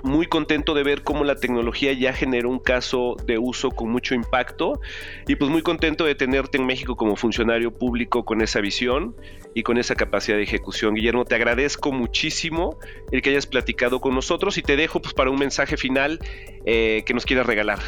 muy 0.04 0.26
contento 0.26 0.74
de 0.74 0.82
ver 0.82 1.02
cómo 1.02 1.24
la 1.24 1.36
tecnología 1.36 1.92
ya 1.94 2.12
generó 2.12 2.50
un 2.50 2.58
caso 2.58 3.16
de 3.26 3.38
uso 3.38 3.70
con 3.70 3.90
mucho 3.90 4.14
impacto 4.14 4.80
y 5.26 5.36
pues 5.36 5.50
muy 5.50 5.62
contento 5.62 6.04
de 6.04 6.14
tenerte 6.14 6.58
en 6.58 6.66
México 6.66 6.94
como 6.94 7.16
funcionario 7.16 7.72
público 7.72 8.24
con 8.24 8.42
esa 8.42 8.60
visión 8.60 9.16
y 9.54 9.62
con 9.62 9.78
esa 9.78 9.94
capacidad 9.94 10.36
de 10.36 10.42
ejecución. 10.42 10.94
Guillermo, 10.94 11.24
te 11.24 11.34
agradezco 11.34 11.90
muchísimo 11.90 12.78
el 13.12 13.22
que 13.22 13.30
hayas 13.30 13.46
platicado 13.46 14.00
con 14.00 14.14
nosotros 14.14 14.58
y 14.58 14.62
te 14.62 14.76
dejo 14.76 15.00
pues 15.00 15.14
para 15.14 15.30
un 15.30 15.38
mensaje 15.38 15.76
final 15.78 16.18
eh, 16.66 17.02
que 17.06 17.14
nos 17.14 17.24
quieras 17.24 17.46
regalar. 17.46 17.78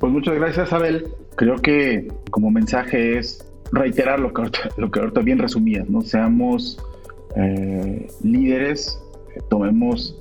Pues 0.00 0.12
muchas 0.12 0.34
gracias, 0.34 0.72
Abel. 0.72 1.08
Creo 1.36 1.56
que 1.56 2.08
como 2.30 2.50
mensaje 2.50 3.18
es 3.18 3.46
reiterar 3.70 4.18
lo 4.18 4.32
que 4.32 4.42
ahorita, 4.42 4.68
lo 4.78 4.90
que 4.90 5.00
ahorita 5.00 5.20
bien 5.20 5.38
resumías, 5.38 5.88
¿no? 5.90 6.00
Seamos 6.00 6.82
eh, 7.36 8.06
líderes, 8.22 8.98
tomemos 9.50 10.16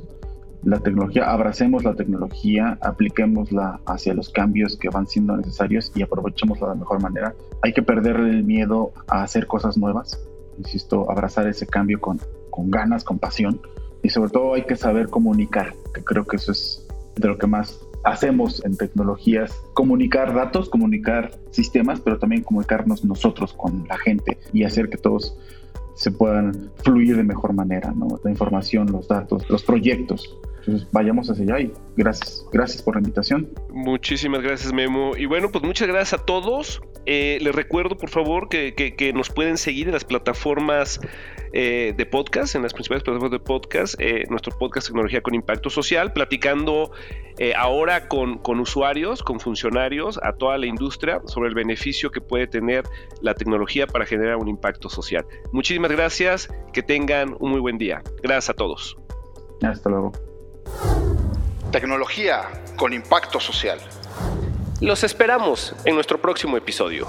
la 0.66 0.80
tecnología, 0.80 1.32
abracemos 1.32 1.84
la 1.84 1.94
tecnología, 1.94 2.78
apliquémosla 2.82 3.80
hacia 3.86 4.16
los 4.16 4.30
cambios 4.30 4.76
que 4.78 4.90
van 4.90 5.08
siendo 5.08 5.38
necesarios 5.38 5.92
y 5.96 6.02
aprovechémosla 6.02 6.68
de 6.68 6.74
la 6.74 6.80
mejor 6.80 7.02
manera. 7.02 7.36
Hay 7.62 7.72
que 7.72 7.84
perder 7.84 8.18
el 8.18 8.44
miedo 8.44 8.92
a 9.08 9.22
hacer 9.22 9.46
cosas 9.46 9.78
nuevas, 9.78 10.20
insisto, 10.58 11.10
abrazar 11.10 11.48
ese 11.48 11.68
cambio 11.68 12.02
con, 12.02 12.20
con 12.50 12.72
ganas, 12.72 13.04
con 13.04 13.20
pasión 13.20 13.62
y 14.02 14.10
sobre 14.10 14.32
todo 14.32 14.56
hay 14.56 14.64
que 14.64 14.76
saber 14.76 15.10
comunicar, 15.10 15.74
que 15.94 16.04
creo 16.04 16.26
que 16.26 16.38
eso 16.38 16.52
es 16.52 16.86
de 17.16 17.28
lo 17.28 17.38
que 17.38 17.48
más 17.48 17.80
hacemos 18.04 18.64
en 18.66 18.76
tecnologías, 18.76 19.52
comunicar 19.74 20.34
datos, 20.34 20.70
comunicar 20.70 21.32
sistemas, 21.52 22.00
pero 22.00 22.18
también 22.18 22.44
comunicarnos 22.44 23.06
nosotros 23.06 23.54
con 23.54 23.86
la 23.88 23.98
gente 23.98 24.38
y 24.52 24.64
hacer 24.64 24.90
que 24.90 24.98
todos 24.98 25.38
se 25.96 26.12
puedan 26.12 26.72
fluir 26.84 27.18
de 27.18 27.24
mejor 27.24 27.54
manera, 27.54 27.94
¿no? 27.96 28.20
La 28.24 28.30
información, 28.30 28.92
los 28.92 29.08
datos, 29.08 29.50
los 29.50 29.64
proyectos. 29.64 30.38
Entonces 30.66 30.88
vayamos 30.92 31.30
hacia 31.30 31.44
allá 31.44 31.60
y 31.60 31.74
gracias, 31.96 32.46
gracias 32.52 32.82
por 32.82 32.96
la 32.96 33.02
invitación. 33.02 33.50
Muchísimas 33.70 34.42
gracias 34.42 34.74
Memo. 34.74 35.16
Y 35.16 35.26
bueno, 35.26 35.52
pues 35.52 35.64
muchas 35.64 35.88
gracias 35.88 36.20
a 36.20 36.26
todos 36.26 36.82
Eh, 37.08 37.38
les 37.40 37.54
recuerdo, 37.54 37.98
por 37.98 38.10
favor, 38.10 38.50
que, 38.50 39.12
nos 39.14 39.30
pueden 39.30 39.60
seguir 39.60 39.86
en 39.86 39.94
las 39.94 40.04
plataformas 40.04 41.00
eh, 41.54 41.94
de 41.96 42.06
podcast, 42.08 42.56
en 42.56 42.64
las 42.64 42.74
principales 42.74 43.04
plataformas 43.04 43.30
de 43.30 43.46
podcast, 43.46 43.94
eh, 44.00 44.26
nuestro 44.32 44.58
podcast 44.58 44.88
Tecnología 44.88 45.22
con 45.22 45.36
Impacto 45.36 45.70
Social, 45.70 46.14
platicando 46.14 46.90
ahora 47.56 48.08
con, 48.08 48.40
con, 48.40 48.60
usuarios, 48.60 49.22
con 49.22 49.40
funcionarios, 49.40 50.20
a 50.24 50.34
toda 50.34 50.58
la 50.58 50.66
industria 50.66 51.22
sobre 51.26 51.50
el 51.50 51.54
beneficio 51.54 52.10
que 52.10 52.22
puede 52.22 52.48
tener 52.48 52.86
la 53.22 53.36
tecnología 53.36 53.86
para 53.86 54.08
generar 54.08 54.38
un 54.38 54.48
impacto 54.48 54.90
social. 54.90 55.28
Muchísimas 55.52 55.92
gracias, 55.92 56.50
que 56.74 56.82
tengan 56.82 57.36
un 57.40 57.52
muy 57.52 57.60
buen 57.60 57.78
día. 57.78 58.02
Gracias 58.24 58.50
a 58.50 58.54
todos. 58.56 58.98
Hasta 59.62 59.92
luego. 59.92 60.12
Tecnología 61.72 62.44
con 62.78 62.94
impacto 62.94 63.40
social. 63.40 63.80
Los 64.82 65.04
esperamos 65.04 65.76
en 65.86 65.96
nuestro 65.96 66.22
próximo 66.22 66.58
episodio. 66.58 67.08